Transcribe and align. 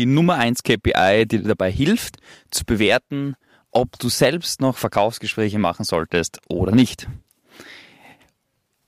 die 0.00 0.06
Nummer 0.06 0.36
1 0.36 0.62
KPI, 0.62 1.26
die 1.26 1.42
dir 1.42 1.48
dabei 1.48 1.70
hilft, 1.70 2.16
zu 2.50 2.64
bewerten, 2.64 3.34
ob 3.70 3.98
du 3.98 4.08
selbst 4.08 4.62
noch 4.62 4.78
Verkaufsgespräche 4.78 5.58
machen 5.58 5.84
solltest 5.84 6.40
oder 6.48 6.72
nicht. 6.72 7.06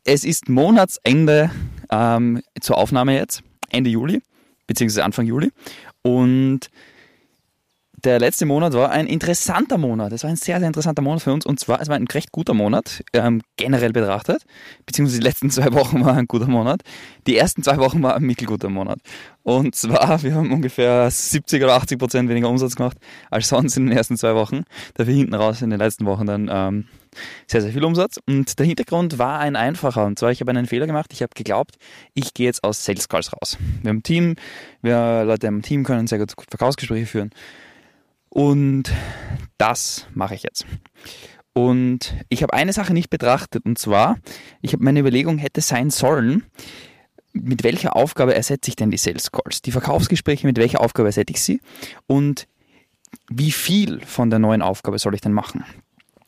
Es 0.05 0.25
ist 0.25 0.49
Monatsende 0.49 1.51
ähm, 1.91 2.41
zur 2.63 2.79
Aufnahme 2.79 3.15
jetzt, 3.15 3.43
Ende 3.69 3.91
Juli, 3.91 4.23
beziehungsweise 4.67 5.05
Anfang 5.05 5.27
Juli. 5.27 5.53
Und 6.01 6.71
der 8.05 8.19
letzte 8.19 8.47
Monat 8.47 8.73
war 8.73 8.91
ein 8.91 9.07
interessanter 9.07 9.79
Monat. 9.79 10.13
Es 10.13 10.25
war 10.25 10.31
ein 10.31 10.37
sehr, 10.37 10.59
sehr 10.59 10.67
interessanter 10.67 11.03
Monat 11.03 11.23
für 11.23 11.33
uns. 11.33 11.47
Und 11.47 11.61
zwar, 11.61 11.81
es 11.81 11.89
war 11.89 11.97
ein 11.97 12.07
recht 12.09 12.33
guter 12.33 12.53
Monat, 12.53 13.05
ähm, 13.13 13.43
generell 13.57 13.93
betrachtet. 13.93 14.43
Beziehungsweise 14.87 15.21
die 15.21 15.27
letzten 15.27 15.51
zwei 15.53 15.73
Wochen 15.73 16.05
waren 16.05 16.19
ein 16.19 16.27
guter 16.27 16.49
Monat. 16.49 16.83
Die 17.27 17.37
ersten 17.37 17.63
zwei 17.63 17.77
Wochen 17.79 18.03
war 18.03 18.17
ein 18.17 18.23
mittelguter 18.23 18.69
Monat. 18.69 18.99
Und 19.45 19.75
zwar, 19.77 20.23
wir 20.23 20.35
haben 20.35 20.53
ungefähr 20.53 21.11
70 21.11 21.63
oder 21.63 21.75
80 21.75 21.99
Prozent 21.99 22.29
weniger 22.29 22.49
Umsatz 22.49 22.75
gemacht 22.75 22.97
als 23.31 23.49
sonst 23.49 23.77
in 23.77 23.87
den 23.87 23.97
ersten 23.97 24.17
zwei 24.17 24.35
Wochen. 24.35 24.65
Dafür 24.95 25.15
hinten 25.15 25.35
raus 25.35 25.63
in 25.63 25.71
den 25.71 25.79
letzten 25.79 26.05
Wochen 26.05 26.27
dann 26.27 26.51
ähm, 26.53 26.89
sehr, 27.47 27.63
sehr 27.63 27.73
viel 27.73 27.85
Umsatz. 27.85 28.19
Und 28.27 28.59
der 28.59 28.67
Hintergrund 28.67 29.19
war 29.19 29.39
ein 29.39 29.55
einfacher. 29.55 30.07
Und 30.07 30.19
zwar, 30.19 30.33
ich 30.33 30.41
habe 30.41 30.51
einen 30.51 30.67
Fehler 30.67 30.89
gemacht. 30.89 31.13
Ich 31.13 31.23
habe 31.23 31.31
geglaubt, 31.37 31.77
ich 32.15 32.35
gehe 32.35 32.47
jetzt 32.47 32.65
aus 32.65 32.85
Sales 32.85 33.09
Calls 33.09 33.33
raus. 33.33 33.59
Wir 33.83 33.91
haben 33.91 33.99
ein 33.99 34.03
Team, 34.03 34.35
wir 34.81 35.25
Leute 35.25 35.47
im 35.47 35.63
Team 35.63 35.85
können 35.85 36.09
sehr 36.09 36.19
gut 36.19 36.33
Verkaufsgespräche 36.51 37.07
führen. 37.07 37.31
Und 38.33 38.91
das 39.59 40.07
mache 40.15 40.35
ich 40.35 40.43
jetzt. 40.43 40.65
Und 41.53 42.15
ich 42.31 42.43
habe 42.43 42.55
eine 42.55 42.73
Sache 42.73 42.95
nicht 42.95 43.11
betrachtet, 43.11 43.67
und 43.67 43.77
zwar, 43.79 44.17
ich 44.63 44.73
habe 44.73 44.83
meine 44.83 45.01
Überlegung 45.01 45.37
hätte 45.37 45.61
sein 45.61 45.91
sollen, 45.91 46.43
mit 47.35 47.63
welcher 47.63 47.95
Aufgabe 47.95 48.35
ersetze 48.35 48.71
ich 48.71 48.77
denn 48.77 48.91
die 48.91 48.97
Sales 48.97 49.33
Calls? 49.33 49.61
Die 49.61 49.71
Verkaufsgespräche, 49.71 50.47
mit 50.47 50.57
welcher 50.57 50.81
Aufgabe 50.81 51.11
ersetze 51.11 51.35
ich 51.35 51.43
sie? 51.43 51.61
Und 52.07 52.49
wie 53.29 53.53
viel 53.53 54.01
von 54.01 54.31
der 54.31 54.39
neuen 54.39 54.63
Aufgabe 54.63 54.99
soll 54.99 55.15
ich 55.15 55.21
denn 55.21 55.35
machen? 55.35 55.67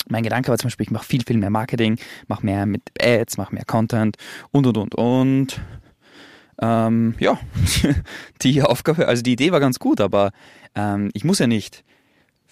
Mein 0.07 0.25
Gedanke 0.25 0.51
war 0.51 0.59
zum 0.59 0.67
Beispiel, 0.67 0.85
ich 0.85 0.91
mache 0.91 1.07
viel, 1.07 1.23
viel 1.27 1.39
mehr 1.39 1.49
Marketing, 1.49 1.99
mache 2.27 2.45
mehr 2.45 2.67
mit 2.67 2.83
Ads, 3.01 3.39
mache 3.39 3.55
mehr 3.55 3.65
Content 3.65 4.19
und, 4.51 4.67
und, 4.67 4.77
und, 4.77 4.95
und. 4.95 5.61
Ähm, 6.61 7.15
ja, 7.19 7.39
die 8.43 8.63
Aufgabe, 8.63 9.09
also 9.09 9.23
die 9.23 9.33
Idee 9.33 9.53
war 9.53 9.61
ganz 9.61 9.79
gut, 9.79 10.03
aber 10.03 10.33
ähm, 10.75 11.11
ich 11.15 11.25
muss 11.25 11.39
ja 11.39 11.47
nicht 11.47 11.83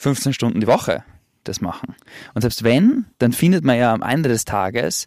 15 0.02 0.32
Stunden 0.32 0.60
die 0.60 0.66
Woche 0.66 1.04
das 1.44 1.60
machen. 1.60 1.94
Und 2.34 2.42
selbst 2.42 2.64
wenn, 2.64 3.06
dann 3.18 3.32
findet 3.32 3.64
man 3.64 3.78
ja 3.78 3.92
am 3.92 4.02
Ende 4.02 4.28
des 4.28 4.44
Tages 4.44 5.06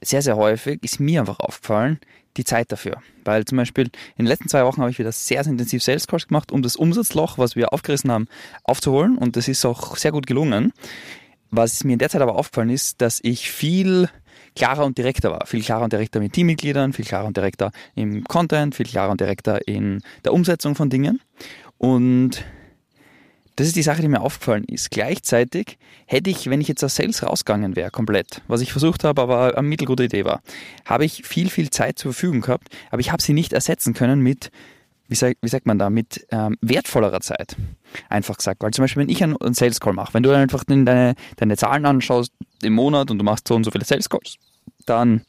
sehr, 0.00 0.22
sehr 0.22 0.36
häufig, 0.36 0.82
ist 0.82 1.00
mir 1.00 1.20
einfach 1.20 1.40
aufgefallen, 1.40 1.98
die 2.36 2.44
Zeit 2.44 2.70
dafür. 2.70 3.00
Weil 3.24 3.44
zum 3.44 3.56
Beispiel 3.56 3.84
in 4.16 4.24
den 4.24 4.26
letzten 4.26 4.48
zwei 4.48 4.64
Wochen 4.64 4.80
habe 4.80 4.90
ich 4.90 4.98
wieder 4.98 5.12
sehr, 5.12 5.42
sehr 5.44 5.52
intensiv 5.52 5.82
Sales 5.82 6.06
Calls 6.06 6.28
gemacht, 6.28 6.52
um 6.52 6.62
das 6.62 6.76
Umsatzloch, 6.76 7.38
was 7.38 7.56
wir 7.56 7.72
aufgerissen 7.72 8.10
haben, 8.10 8.26
aufzuholen. 8.64 9.16
Und 9.16 9.36
das 9.36 9.48
ist 9.48 9.64
auch 9.64 9.96
sehr 9.96 10.12
gut 10.12 10.26
gelungen. 10.26 10.72
Was 11.50 11.84
mir 11.84 11.94
in 11.94 11.98
der 11.98 12.10
Zeit 12.10 12.20
aber 12.20 12.34
aufgefallen 12.34 12.70
ist, 12.70 13.00
dass 13.00 13.20
ich 13.22 13.50
viel 13.50 14.08
klarer 14.56 14.84
und 14.84 14.98
direkter 14.98 15.30
war. 15.30 15.46
Viel 15.46 15.62
klarer 15.62 15.84
und 15.84 15.92
direkter 15.92 16.20
mit 16.20 16.32
Teammitgliedern, 16.32 16.92
viel 16.92 17.04
klarer 17.04 17.26
und 17.26 17.36
direkter 17.36 17.70
im 17.94 18.24
Content, 18.24 18.74
viel 18.74 18.86
klarer 18.86 19.12
und 19.12 19.20
direkter 19.20 19.66
in 19.66 20.02
der 20.24 20.32
Umsetzung 20.32 20.74
von 20.74 20.90
Dingen. 20.90 21.20
Und 21.78 22.44
das 23.56 23.68
ist 23.68 23.76
die 23.76 23.82
Sache, 23.82 24.02
die 24.02 24.08
mir 24.08 24.20
aufgefallen 24.20 24.64
ist. 24.64 24.90
Gleichzeitig 24.90 25.78
hätte 26.06 26.30
ich, 26.30 26.50
wenn 26.50 26.60
ich 26.60 26.68
jetzt 26.68 26.82
aus 26.82 26.96
Sales 26.96 27.22
rausgegangen 27.22 27.76
wäre, 27.76 27.90
komplett, 27.90 28.42
was 28.48 28.60
ich 28.60 28.72
versucht 28.72 29.04
habe, 29.04 29.22
aber 29.22 29.56
eine 29.56 29.66
mittelgute 29.66 30.04
Idee 30.04 30.24
war, 30.24 30.42
habe 30.84 31.04
ich 31.04 31.22
viel, 31.24 31.48
viel 31.50 31.70
Zeit 31.70 31.98
zur 31.98 32.12
Verfügung 32.12 32.40
gehabt, 32.40 32.68
aber 32.90 33.00
ich 33.00 33.12
habe 33.12 33.22
sie 33.22 33.32
nicht 33.32 33.52
ersetzen 33.52 33.94
können 33.94 34.20
mit, 34.20 34.50
wie, 35.08 35.14
sag, 35.14 35.36
wie 35.40 35.48
sagt 35.48 35.66
man 35.66 35.78
da, 35.78 35.88
mit 35.88 36.26
ähm, 36.30 36.56
wertvollerer 36.60 37.20
Zeit. 37.20 37.56
Einfach 38.08 38.38
gesagt. 38.38 38.62
Weil 38.62 38.72
zum 38.72 38.82
Beispiel, 38.82 39.02
wenn 39.02 39.08
ich 39.08 39.22
einen, 39.22 39.36
Sales 39.54 39.78
Call 39.78 39.92
mache, 39.92 40.14
wenn 40.14 40.24
du 40.24 40.32
einfach 40.32 40.64
deine, 40.64 41.14
deine 41.36 41.56
Zahlen 41.56 41.86
anschaust 41.86 42.32
im 42.62 42.72
Monat 42.72 43.10
und 43.10 43.18
du 43.18 43.24
machst 43.24 43.46
so 43.46 43.54
und 43.54 43.64
so 43.64 43.70
viele 43.70 43.84
Sales 43.84 44.08
Calls, 44.08 44.36
dann 44.86 45.22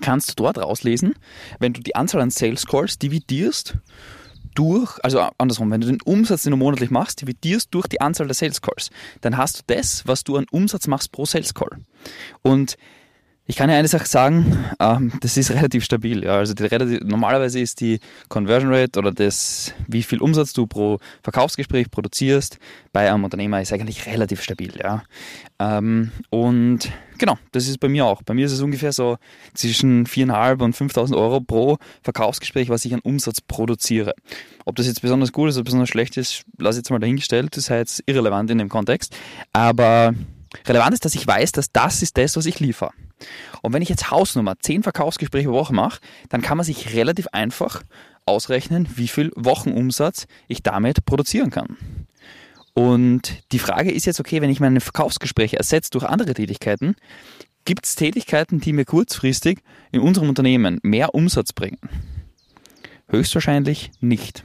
kannst 0.00 0.30
du 0.30 0.34
dort 0.34 0.58
rauslesen, 0.58 1.14
wenn 1.58 1.72
du 1.72 1.80
die 1.80 1.94
Anzahl 1.94 2.22
an 2.22 2.30
Sales 2.30 2.66
Calls 2.66 2.98
dividierst 2.98 3.76
durch, 4.54 4.98
also 5.02 5.28
andersrum, 5.38 5.70
wenn 5.70 5.80
du 5.80 5.86
den 5.86 6.02
Umsatz, 6.02 6.42
den 6.42 6.52
du 6.52 6.56
monatlich 6.56 6.90
machst, 6.90 7.20
dividierst 7.20 7.68
durch 7.72 7.86
die 7.86 8.00
Anzahl 8.00 8.26
der 8.26 8.34
Sales 8.34 8.62
Calls, 8.62 8.90
dann 9.20 9.36
hast 9.36 9.58
du 9.58 9.62
das, 9.74 10.06
was 10.06 10.24
du 10.24 10.36
an 10.36 10.46
Umsatz 10.50 10.86
machst 10.86 11.12
pro 11.12 11.26
Sales 11.26 11.54
Call. 11.54 11.78
Und 12.42 12.76
ich 13.46 13.56
kann 13.56 13.68
ja 13.68 13.76
eine 13.76 13.88
Sache 13.88 14.06
sagen, 14.06 14.64
ähm, 14.80 15.12
das 15.20 15.36
ist 15.36 15.50
relativ 15.54 15.84
stabil. 15.84 16.24
Ja. 16.24 16.38
Also 16.38 16.54
relativ, 16.58 17.00
normalerweise 17.02 17.60
ist 17.60 17.80
die 17.80 18.00
Conversion 18.28 18.72
Rate 18.72 18.98
oder 18.98 19.12
das, 19.12 19.74
wie 19.86 20.02
viel 20.02 20.20
Umsatz 20.20 20.54
du 20.54 20.66
pro 20.66 20.98
Verkaufsgespräch 21.22 21.90
produzierst, 21.90 22.58
bei 22.92 23.10
einem 23.10 23.24
Unternehmer 23.24 23.60
ist 23.60 23.72
eigentlich 23.72 24.06
relativ 24.06 24.42
stabil. 24.42 24.72
Ja. 24.82 25.02
Ähm, 25.58 26.10
und 26.30 26.90
genau, 27.18 27.36
das 27.52 27.68
ist 27.68 27.80
bei 27.80 27.88
mir 27.88 28.06
auch. 28.06 28.22
Bei 28.22 28.32
mir 28.32 28.46
ist 28.46 28.52
es 28.52 28.62
ungefähr 28.62 28.92
so 28.92 29.18
zwischen 29.52 30.06
4.500 30.06 30.62
und 30.62 30.74
5.000 30.74 31.14
Euro 31.14 31.40
pro 31.40 31.76
Verkaufsgespräch, 32.02 32.70
was 32.70 32.84
ich 32.86 32.94
an 32.94 33.00
Umsatz 33.00 33.42
produziere. 33.42 34.14
Ob 34.64 34.76
das 34.76 34.86
jetzt 34.86 35.02
besonders 35.02 35.32
gut 35.32 35.50
ist 35.50 35.56
oder 35.56 35.64
besonders 35.64 35.90
schlecht 35.90 36.16
ist, 36.16 36.44
lasse 36.56 36.78
ich 36.78 36.80
jetzt 36.80 36.90
mal 36.90 36.98
dahingestellt. 36.98 37.54
Das 37.56 37.64
ist 37.64 37.68
jetzt 37.68 38.02
irrelevant 38.06 38.50
in 38.50 38.56
dem 38.56 38.70
Kontext. 38.70 39.14
Aber 39.52 40.14
relevant 40.66 40.94
ist, 40.94 41.04
dass 41.04 41.14
ich 41.14 41.26
weiß, 41.26 41.52
dass 41.52 41.70
das 41.70 42.00
ist 42.00 42.16
das, 42.16 42.36
was 42.38 42.46
ich 42.46 42.58
liefere. 42.58 42.90
Und 43.62 43.72
wenn 43.72 43.82
ich 43.82 43.88
jetzt 43.88 44.10
Hausnummer 44.10 44.54
10 44.58 44.82
Verkaufsgespräche 44.82 45.48
pro 45.48 45.54
Woche 45.54 45.74
mache, 45.74 46.00
dann 46.28 46.42
kann 46.42 46.56
man 46.56 46.66
sich 46.66 46.94
relativ 46.94 47.28
einfach 47.32 47.82
ausrechnen, 48.26 48.88
wie 48.96 49.08
viel 49.08 49.30
Wochenumsatz 49.36 50.26
ich 50.48 50.62
damit 50.62 51.04
produzieren 51.04 51.50
kann. 51.50 51.76
Und 52.74 53.44
die 53.52 53.58
Frage 53.58 53.92
ist 53.92 54.04
jetzt, 54.04 54.20
okay, 54.20 54.40
wenn 54.40 54.50
ich 54.50 54.60
meine 54.60 54.80
Verkaufsgespräche 54.80 55.56
ersetze 55.56 55.90
durch 55.90 56.04
andere 56.04 56.34
Tätigkeiten, 56.34 56.96
gibt 57.64 57.86
es 57.86 57.94
Tätigkeiten, 57.94 58.60
die 58.60 58.72
mir 58.72 58.84
kurzfristig 58.84 59.60
in 59.92 60.00
unserem 60.00 60.28
Unternehmen 60.28 60.80
mehr 60.82 61.14
Umsatz 61.14 61.52
bringen? 61.52 61.78
Höchstwahrscheinlich 63.08 63.92
nicht. 64.00 64.42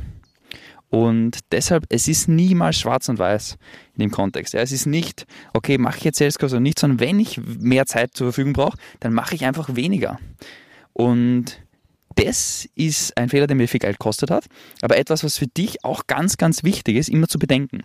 Und 0.90 1.40
deshalb, 1.52 1.86
es 1.90 2.08
ist 2.08 2.28
niemals 2.28 2.80
schwarz 2.80 3.10
und 3.10 3.20
weiß 3.20 3.58
in 3.94 4.00
dem 4.00 4.12
Kontext. 4.12 4.54
Ja, 4.54 4.62
es 4.62 4.72
ist 4.72 4.88
nicht, 4.88 5.28
okay, 5.54 5.78
mache 5.78 5.98
ich 6.00 6.04
jetzt 6.04 6.18
Sales 6.18 6.38
Calls 6.38 6.54
oder 6.54 6.60
nicht, 6.60 6.80
sondern 6.80 7.00
wenn 7.00 7.20
ich 7.20 7.40
mehr 7.60 7.86
Zeit 7.86 8.16
zur 8.16 8.28
Verfügung 8.28 8.54
brauche, 8.54 8.78
dann 9.00 9.14
mache 9.14 9.36
ich 9.36 9.46
einfach 9.46 9.76
weniger. 9.76 10.20
Und 10.94 11.62
das 12.16 12.68
ist 12.76 13.16
ein 13.18 13.30
Fehler, 13.30 13.48
der 13.48 13.56
mir 13.56 13.68
viel 13.68 13.80
Geld 13.80 14.00
gekostet 14.00 14.32
hat, 14.32 14.46
aber 14.82 14.98
etwas, 14.98 15.24
was 15.24 15.38
für 15.38 15.48
dich 15.48 15.86
auch 15.86 16.08
ganz, 16.08 16.38
ganz 16.38 16.64
wichtig 16.64 16.98
ist, 16.98 17.10
immer 17.10 17.28
zu 17.28 17.40
bedenken. 17.40 17.84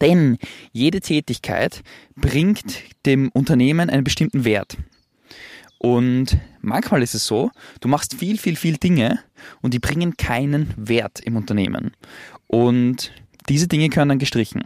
Denn 0.00 0.38
jede 0.72 1.00
Tätigkeit 1.00 1.82
bringt 2.14 2.82
dem 3.04 3.30
Unternehmen 3.30 3.90
einen 3.90 4.04
bestimmten 4.04 4.44
Wert. 4.44 4.76
Und 5.78 6.38
manchmal 6.60 7.02
ist 7.02 7.14
es 7.14 7.26
so, 7.26 7.50
du 7.80 7.88
machst 7.88 8.14
viel, 8.14 8.38
viel, 8.38 8.56
viel 8.56 8.76
Dinge 8.76 9.20
und 9.62 9.74
die 9.74 9.78
bringen 9.78 10.16
keinen 10.16 10.74
Wert 10.76 11.20
im 11.20 11.36
Unternehmen. 11.36 11.92
Und 12.48 13.12
diese 13.48 13.66
Dinge 13.66 13.88
können 13.88 14.10
dann 14.10 14.18
gestrichen. 14.18 14.64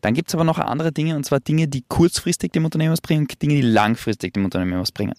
Dann 0.00 0.14
gibt 0.14 0.28
es 0.30 0.34
aber 0.34 0.42
noch 0.42 0.58
andere 0.58 0.90
Dinge, 0.90 1.14
und 1.14 1.24
zwar 1.24 1.38
Dinge, 1.38 1.68
die 1.68 1.84
kurzfristig 1.86 2.52
dem 2.52 2.64
Unternehmen 2.64 2.92
was 2.92 3.00
bringen 3.00 3.28
Dinge, 3.40 3.54
die 3.54 3.62
langfristig 3.62 4.34
dem 4.34 4.44
Unternehmen 4.44 4.80
was 4.80 4.90
bringen. 4.90 5.14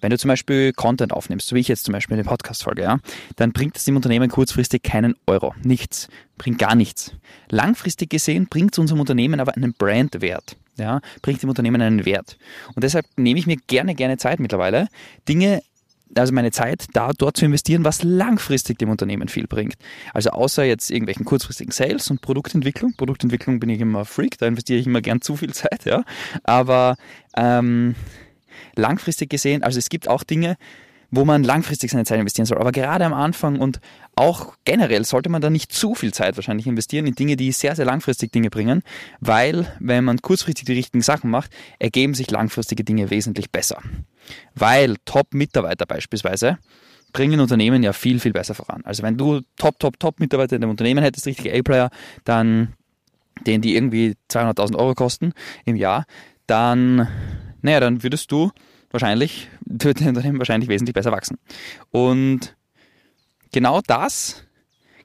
Wenn 0.00 0.10
du 0.10 0.18
zum 0.18 0.28
Beispiel 0.28 0.72
Content 0.74 1.12
aufnimmst, 1.12 1.48
so 1.48 1.56
wie 1.56 1.60
ich 1.60 1.68
jetzt 1.68 1.84
zum 1.84 1.92
Beispiel 1.92 2.14
eine 2.14 2.24
Podcast-Folge, 2.24 2.82
ja, 2.82 2.98
dann 3.36 3.52
bringt 3.52 3.76
es 3.76 3.84
dem 3.84 3.96
Unternehmen 3.96 4.28
kurzfristig 4.28 4.82
keinen 4.82 5.14
Euro. 5.26 5.54
Nichts. 5.62 6.08
Bringt 6.36 6.58
gar 6.58 6.74
nichts. 6.74 7.12
Langfristig 7.48 8.10
gesehen 8.10 8.46
bringt 8.48 8.74
es 8.74 8.78
unserem 8.78 9.00
Unternehmen 9.00 9.40
aber 9.40 9.54
einen 9.54 9.72
Brandwert 9.72 10.56
ja, 10.80 11.00
bringt 11.22 11.42
dem 11.42 11.48
Unternehmen 11.48 11.80
einen 11.80 12.04
Wert. 12.04 12.36
Und 12.74 12.84
deshalb 12.84 13.06
nehme 13.16 13.38
ich 13.38 13.46
mir 13.46 13.56
gerne, 13.66 13.94
gerne 13.94 14.16
Zeit 14.16 14.40
mittlerweile, 14.40 14.88
Dinge, 15.28 15.62
also 16.16 16.32
meine 16.32 16.50
Zeit 16.50 16.86
da 16.92 17.12
dort 17.16 17.36
zu 17.36 17.44
investieren, 17.44 17.84
was 17.84 18.02
langfristig 18.02 18.78
dem 18.78 18.90
Unternehmen 18.90 19.28
viel 19.28 19.46
bringt. 19.46 19.74
Also 20.12 20.30
außer 20.30 20.64
jetzt 20.64 20.90
irgendwelchen 20.90 21.24
kurzfristigen 21.24 21.72
Sales 21.72 22.10
und 22.10 22.20
Produktentwicklung. 22.20 22.94
Produktentwicklung 22.96 23.60
bin 23.60 23.70
ich 23.70 23.80
immer 23.80 24.04
Freak, 24.04 24.38
da 24.38 24.46
investiere 24.46 24.80
ich 24.80 24.86
immer 24.86 25.00
gern 25.00 25.20
zu 25.20 25.36
viel 25.36 25.52
Zeit, 25.52 25.84
ja. 25.84 26.04
Aber 26.42 26.96
ähm, 27.36 27.94
langfristig 28.74 29.30
gesehen, 29.30 29.62
also 29.62 29.78
es 29.78 29.88
gibt 29.88 30.08
auch 30.08 30.24
Dinge, 30.24 30.56
wo 31.10 31.24
man 31.24 31.42
langfristig 31.42 31.90
seine 31.90 32.04
Zeit 32.04 32.20
investieren 32.20 32.46
soll. 32.46 32.58
Aber 32.58 32.72
gerade 32.72 33.04
am 33.04 33.14
Anfang 33.14 33.58
und 33.58 33.80
auch 34.20 34.54
generell 34.64 35.06
sollte 35.06 35.30
man 35.30 35.40
da 35.40 35.48
nicht 35.48 35.72
zu 35.72 35.94
viel 35.94 36.12
Zeit 36.12 36.36
wahrscheinlich 36.36 36.66
investieren 36.66 37.06
in 37.06 37.14
Dinge, 37.14 37.36
die 37.36 37.52
sehr, 37.52 37.74
sehr 37.74 37.86
langfristig 37.86 38.30
Dinge 38.30 38.50
bringen, 38.50 38.82
weil 39.18 39.66
wenn 39.80 40.04
man 40.04 40.18
kurzfristig 40.18 40.66
die 40.66 40.74
richtigen 40.74 41.00
Sachen 41.00 41.30
macht, 41.30 41.50
ergeben 41.78 42.12
sich 42.12 42.30
langfristige 42.30 42.84
Dinge 42.84 43.08
wesentlich 43.08 43.50
besser. 43.50 43.80
Weil 44.54 44.96
Top-Mitarbeiter 45.06 45.86
beispielsweise 45.86 46.58
bringen 47.14 47.40
Unternehmen 47.40 47.82
ja 47.82 47.94
viel, 47.94 48.20
viel 48.20 48.34
besser 48.34 48.54
voran. 48.54 48.82
Also 48.84 49.02
wenn 49.02 49.16
du 49.16 49.40
Top, 49.56 49.78
Top, 49.78 49.98
Top-Mitarbeiter 49.98 50.54
in 50.54 50.62
einem 50.62 50.70
Unternehmen 50.72 51.02
hättest, 51.02 51.26
richtige 51.26 51.56
A-Player, 51.58 51.88
dann 52.24 52.74
den 53.46 53.62
die 53.62 53.74
irgendwie 53.74 54.16
200.000 54.30 54.76
Euro 54.76 54.94
kosten 54.94 55.32
im 55.64 55.76
Jahr, 55.76 56.04
dann, 56.46 57.08
naja, 57.62 57.80
dann 57.80 58.02
würdest 58.02 58.30
du 58.30 58.50
wahrscheinlich, 58.90 59.48
wird 59.64 60.02
dein 60.02 60.08
Unternehmen 60.08 60.38
wahrscheinlich 60.38 60.68
wesentlich 60.68 60.92
besser 60.92 61.10
wachsen. 61.10 61.38
Und 61.90 62.54
genau 63.52 63.80
das 63.86 64.44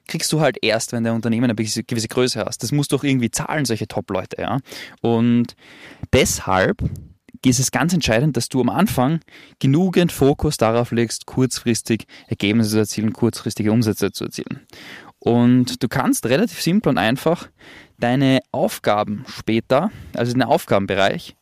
kriegst 0.06 0.32
du 0.32 0.40
halt 0.40 0.58
erst, 0.62 0.92
wenn 0.92 1.04
der 1.04 1.14
Unternehmen 1.14 1.44
eine 1.44 1.54
gewisse, 1.54 1.82
Größe 1.82 2.44
hast. 2.44 2.62
Das 2.62 2.72
muss 2.72 2.88
doch 2.88 3.04
irgendwie 3.04 3.30
zahlen, 3.30 3.64
solche 3.64 3.88
Top-Leute, 3.88 4.40
ja. 4.40 4.58
Und 5.00 5.56
deshalb 6.12 6.82
ist 7.44 7.60
es 7.60 7.70
ganz 7.70 7.92
entscheidend, 7.92 8.36
dass 8.36 8.48
du 8.48 8.60
am 8.60 8.70
Anfang 8.70 9.20
genügend 9.58 10.12
Fokus 10.12 10.56
darauf 10.56 10.90
legst, 10.90 11.26
kurzfristig 11.26 12.06
Ergebnisse 12.28 12.70
zu 12.70 12.78
erzielen, 12.78 13.12
kurzfristige 13.12 13.72
Umsätze 13.72 14.10
zu 14.10 14.24
erzielen. 14.24 14.66
Und 15.18 15.82
du 15.82 15.88
kannst 15.88 16.26
relativ 16.26 16.60
simpel 16.60 16.90
und 16.90 16.98
einfach 16.98 17.48
deine 17.98 18.40
Aufgaben 18.52 19.24
später, 19.28 19.90
also 20.14 20.32
den 20.32 20.42
Aufgabenbereich, 20.42 21.36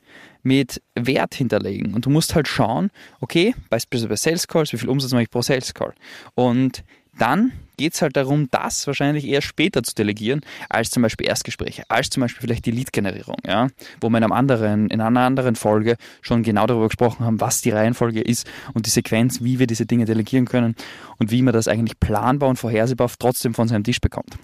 mit 0.44 0.80
Wert 0.94 1.34
hinterlegen. 1.34 1.94
Und 1.94 2.06
du 2.06 2.10
musst 2.10 2.36
halt 2.36 2.46
schauen, 2.46 2.90
okay, 3.20 3.54
beispielsweise 3.70 4.08
bei 4.08 4.16
Sales 4.16 4.46
Calls, 4.46 4.72
wie 4.72 4.78
viel 4.78 4.88
Umsatz 4.88 5.10
mache 5.10 5.24
ich 5.24 5.30
pro 5.30 5.42
Sales 5.42 5.74
Call? 5.74 5.94
Und 6.34 6.84
dann 7.18 7.52
geht 7.76 7.94
es 7.94 8.02
halt 8.02 8.16
darum, 8.16 8.48
das 8.50 8.86
wahrscheinlich 8.86 9.26
eher 9.26 9.42
später 9.42 9.82
zu 9.82 9.94
delegieren, 9.94 10.42
als 10.68 10.90
zum 10.90 11.02
Beispiel 11.02 11.26
Erstgespräche, 11.26 11.84
als 11.88 12.10
zum 12.10 12.20
Beispiel 12.20 12.42
vielleicht 12.42 12.66
die 12.66 12.70
Lead-Generierung, 12.70 13.36
ja, 13.46 13.68
wo 14.00 14.08
wir 14.10 14.18
in, 14.18 14.24
einem 14.24 14.32
anderen, 14.32 14.90
in 14.90 15.00
einer 15.00 15.20
anderen 15.20 15.56
Folge 15.56 15.96
schon 16.22 16.42
genau 16.42 16.66
darüber 16.66 16.88
gesprochen 16.88 17.24
haben, 17.24 17.40
was 17.40 17.62
die 17.62 17.70
Reihenfolge 17.70 18.20
ist 18.20 18.48
und 18.74 18.86
die 18.86 18.90
Sequenz, 18.90 19.42
wie 19.42 19.58
wir 19.58 19.66
diese 19.66 19.86
Dinge 19.86 20.04
delegieren 20.04 20.44
können 20.44 20.74
und 21.18 21.30
wie 21.30 21.42
man 21.42 21.54
das 21.54 21.68
eigentlich 21.68 21.98
planbar 21.98 22.48
und 22.48 22.56
vorhersehbar 22.56 23.10
trotzdem 23.18 23.54
von 23.54 23.68
seinem 23.68 23.84
Tisch 23.84 24.00
bekommt. 24.00 24.36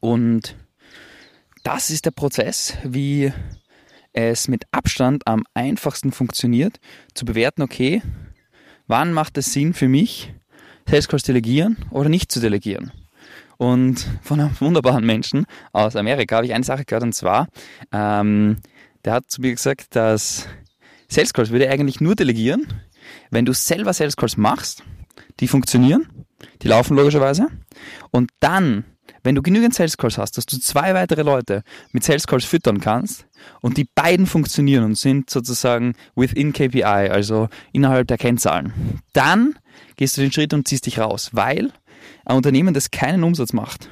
Und 0.00 0.56
das 1.64 1.90
ist 1.90 2.04
der 2.04 2.12
Prozess, 2.12 2.76
wie 2.84 3.32
es 4.12 4.48
mit 4.48 4.64
Abstand 4.72 5.26
am 5.26 5.44
einfachsten 5.54 6.12
funktioniert, 6.12 6.78
zu 7.14 7.24
bewerten, 7.24 7.62
okay, 7.62 8.02
wann 8.86 9.12
macht 9.12 9.38
es 9.38 9.52
Sinn 9.52 9.74
für 9.74 9.88
mich, 9.88 10.32
Sales 10.88 11.08
Calls 11.08 11.22
delegieren 11.22 11.76
oder 11.90 12.08
nicht 12.08 12.32
zu 12.32 12.40
delegieren. 12.40 12.92
Und 13.58 14.06
von 14.22 14.40
einem 14.40 14.58
wunderbaren 14.60 15.04
Menschen 15.04 15.44
aus 15.72 15.96
Amerika 15.96 16.36
habe 16.36 16.46
ich 16.46 16.54
eine 16.54 16.64
Sache 16.64 16.84
gehört 16.84 17.02
und 17.02 17.14
zwar, 17.14 17.48
ähm, 17.92 18.56
der 19.04 19.14
hat 19.14 19.30
zu 19.30 19.40
mir 19.40 19.50
gesagt, 19.50 19.96
dass 19.96 20.48
Sales 21.08 21.32
Calls 21.32 21.50
würde 21.50 21.68
eigentlich 21.68 22.00
nur 22.00 22.14
delegieren, 22.14 22.66
wenn 23.30 23.44
du 23.44 23.52
selber 23.52 23.92
Sales 23.92 24.16
Calls 24.16 24.36
machst, 24.36 24.84
die 25.40 25.48
funktionieren, 25.48 26.08
die 26.62 26.68
laufen 26.68 26.96
logischerweise, 26.96 27.48
und 28.10 28.30
dann 28.40 28.84
wenn 29.22 29.34
du 29.34 29.42
genügend 29.42 29.74
Sales 29.74 29.96
Calls 29.96 30.18
hast, 30.18 30.36
dass 30.36 30.46
du 30.46 30.58
zwei 30.58 30.94
weitere 30.94 31.22
Leute 31.22 31.62
mit 31.92 32.04
Sales 32.04 32.26
Calls 32.26 32.44
füttern 32.44 32.80
kannst 32.80 33.26
und 33.60 33.76
die 33.76 33.88
beiden 33.94 34.26
funktionieren 34.26 34.84
und 34.84 34.94
sind 34.96 35.30
sozusagen 35.30 35.94
within 36.14 36.52
KPI, 36.52 36.82
also 36.82 37.48
innerhalb 37.72 38.08
der 38.08 38.18
Kennzahlen, 38.18 39.02
dann 39.12 39.54
gehst 39.96 40.16
du 40.16 40.20
den 40.20 40.32
Schritt 40.32 40.54
und 40.54 40.66
ziehst 40.68 40.86
dich 40.86 40.98
raus, 40.98 41.30
weil 41.32 41.72
ein 42.24 42.36
Unternehmen, 42.36 42.74
das 42.74 42.90
keinen 42.90 43.24
Umsatz 43.24 43.52
macht, 43.52 43.90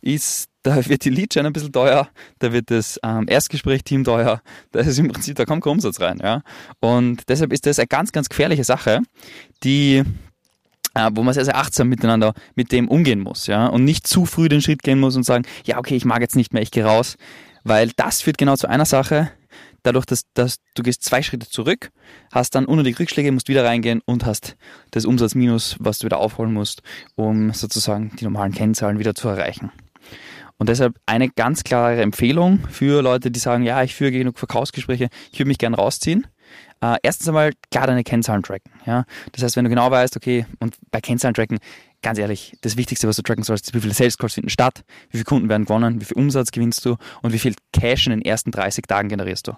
ist, 0.00 0.48
da 0.62 0.86
wird 0.86 1.04
die 1.04 1.10
Lead-Chain 1.10 1.46
ein 1.46 1.52
bisschen 1.52 1.72
teuer, 1.72 2.08
da 2.38 2.52
wird 2.52 2.70
das 2.70 2.98
ähm, 3.02 3.26
Erstgespräch-Team 3.28 4.04
teuer, 4.04 4.40
da 4.72 4.80
ist 4.80 4.98
im 4.98 5.08
Prinzip, 5.08 5.36
da 5.36 5.44
kommt 5.44 5.62
kein 5.62 5.72
Umsatz 5.72 6.00
rein, 6.00 6.20
ja. 6.22 6.42
Und 6.80 7.28
deshalb 7.28 7.52
ist 7.52 7.66
das 7.66 7.78
eine 7.78 7.86
ganz, 7.86 8.12
ganz 8.12 8.28
gefährliche 8.28 8.64
Sache, 8.64 9.00
die 9.62 10.02
äh, 10.94 11.10
wo 11.12 11.22
man 11.22 11.34
sehr, 11.34 11.44
sehr 11.44 11.56
achtsam 11.56 11.88
miteinander 11.88 12.34
mit 12.54 12.72
dem 12.72 12.88
umgehen 12.88 13.20
muss, 13.20 13.46
ja, 13.46 13.66
und 13.66 13.84
nicht 13.84 14.06
zu 14.06 14.26
früh 14.26 14.48
den 14.48 14.62
Schritt 14.62 14.82
gehen 14.82 15.00
muss 15.00 15.16
und 15.16 15.24
sagen, 15.24 15.44
ja, 15.64 15.78
okay, 15.78 15.96
ich 15.96 16.04
mag 16.04 16.20
jetzt 16.20 16.36
nicht 16.36 16.52
mehr, 16.52 16.62
ich 16.62 16.70
gehe 16.70 16.84
raus, 16.84 17.16
weil 17.64 17.90
das 17.96 18.22
führt 18.22 18.38
genau 18.38 18.56
zu 18.56 18.68
einer 18.68 18.84
Sache, 18.84 19.30
dadurch, 19.84 20.06
dass, 20.06 20.24
dass 20.34 20.56
du 20.74 20.82
gehst 20.82 21.04
zwei 21.04 21.22
Schritte 21.22 21.48
zurück, 21.48 21.90
hast 22.32 22.54
dann 22.54 22.64
unnötige 22.64 22.98
Rückschläge, 22.98 23.30
musst 23.30 23.48
wieder 23.48 23.64
reingehen 23.64 24.00
und 24.04 24.26
hast 24.26 24.56
das 24.90 25.04
Umsatzminus, 25.04 25.76
was 25.78 25.98
du 25.98 26.06
wieder 26.06 26.18
aufholen 26.18 26.52
musst, 26.52 26.82
um 27.14 27.52
sozusagen 27.52 28.10
die 28.18 28.24
normalen 28.24 28.52
Kennzahlen 28.52 28.98
wieder 28.98 29.14
zu 29.14 29.28
erreichen. 29.28 29.70
Und 30.56 30.68
deshalb 30.68 30.96
eine 31.06 31.28
ganz 31.28 31.64
klare 31.64 32.00
Empfehlung 32.00 32.60
für 32.70 33.02
Leute, 33.02 33.30
die 33.30 33.40
sagen, 33.40 33.64
ja, 33.64 33.82
ich 33.82 33.94
führe 33.94 34.12
genug 34.12 34.38
Verkaufsgespräche, 34.38 35.08
ich 35.32 35.38
würde 35.38 35.48
mich 35.48 35.58
gerne 35.58 35.76
rausziehen. 35.76 36.26
Äh, 36.80 36.96
erstens 37.02 37.28
einmal 37.28 37.52
klar 37.70 37.86
deine 37.86 38.04
Kennzahlen 38.04 38.42
tracken. 38.42 38.70
Ja? 38.86 39.04
Das 39.32 39.42
heißt, 39.42 39.56
wenn 39.56 39.64
du 39.64 39.70
genau 39.70 39.90
weißt, 39.90 40.16
okay, 40.16 40.46
und 40.60 40.76
bei 40.90 41.00
Kennzahlen 41.00 41.34
tracken, 41.34 41.58
ganz 42.02 42.18
ehrlich, 42.18 42.56
das 42.60 42.76
Wichtigste, 42.76 43.08
was 43.08 43.16
du 43.16 43.22
tracken 43.22 43.42
sollst, 43.42 43.68
ist, 43.68 43.74
wie 43.74 43.80
viele 43.80 43.94
Sales 43.94 44.18
Calls 44.18 44.34
finden 44.34 44.50
statt, 44.50 44.84
wie 45.10 45.18
viele 45.18 45.24
Kunden 45.24 45.48
werden 45.48 45.64
gewonnen, 45.64 46.00
wie 46.00 46.04
viel 46.04 46.16
Umsatz 46.16 46.50
gewinnst 46.50 46.84
du 46.84 46.96
und 47.22 47.32
wie 47.32 47.38
viel 47.38 47.54
Cash 47.72 48.06
in 48.06 48.10
den 48.10 48.22
ersten 48.22 48.50
30 48.50 48.84
Tagen 48.86 49.08
generierst 49.08 49.48
du. 49.48 49.52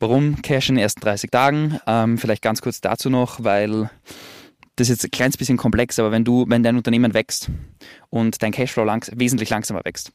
Warum 0.00 0.42
Cash 0.42 0.70
in 0.70 0.76
den 0.76 0.82
ersten 0.82 1.00
30 1.00 1.30
Tagen? 1.30 1.78
Ähm, 1.86 2.18
vielleicht 2.18 2.42
ganz 2.42 2.60
kurz 2.60 2.80
dazu 2.80 3.10
noch, 3.10 3.44
weil 3.44 3.90
das 4.76 4.88
ist 4.88 4.96
jetzt 4.96 5.04
ein 5.04 5.10
kleines 5.12 5.36
bisschen 5.36 5.56
komplex, 5.56 5.98
aber 5.98 6.10
wenn 6.10 6.24
du, 6.24 6.46
wenn 6.48 6.62
dein 6.62 6.76
Unternehmen 6.76 7.14
wächst 7.14 7.48
und 8.10 8.42
dein 8.42 8.50
Cashflow 8.52 8.84
langs 8.84 9.10
wesentlich 9.14 9.50
langsamer 9.50 9.82
wächst, 9.84 10.10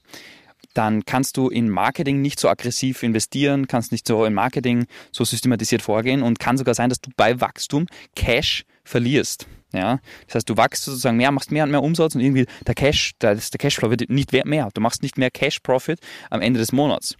dann 0.74 1.06
kannst 1.06 1.38
du 1.38 1.50
in 1.50 1.70
Marketing 1.70 2.22
nicht 2.22 2.40
so 2.40 2.48
aggressiv 2.48 3.04
investieren, 3.04 3.68
kannst 3.68 3.92
nicht 3.92 4.08
so 4.08 4.26
in 4.26 4.34
Marketing 4.34 4.86
so 5.12 5.24
systematisiert 5.24 5.82
vorgehen 5.82 6.22
und 6.22 6.40
kann 6.40 6.58
sogar 6.58 6.76
sein, 6.76 6.90
dass 6.90 7.02
du 7.02 7.10
bei 7.16 7.42
Wachstum 7.42 7.88
Cash 8.16 8.66
verlierst. 8.84 9.48
Ja, 9.72 10.00
das 10.26 10.36
heißt, 10.36 10.50
du 10.50 10.58
wachst 10.58 10.84
sozusagen 10.84 11.18
mehr, 11.18 11.32
machst 11.32 11.52
mehr 11.52 11.64
und 11.64 11.70
mehr 11.70 11.84
Umsatz 11.84 12.16
und 12.16 12.22
irgendwie 12.22 12.48
der 12.66 12.74
Cash, 12.74 13.12
der, 13.22 13.36
der 13.36 13.58
Cashflow 13.60 13.92
wird 13.92 14.10
nicht 14.10 14.34
mehr. 14.34 14.70
Du 14.74 14.82
machst 14.82 15.04
nicht 15.04 15.18
mehr 15.18 15.30
Cash 15.30 15.60
Profit 15.60 16.00
am 16.32 16.42
Ende 16.42 16.60
des 16.60 16.72
Monats. 16.72 17.16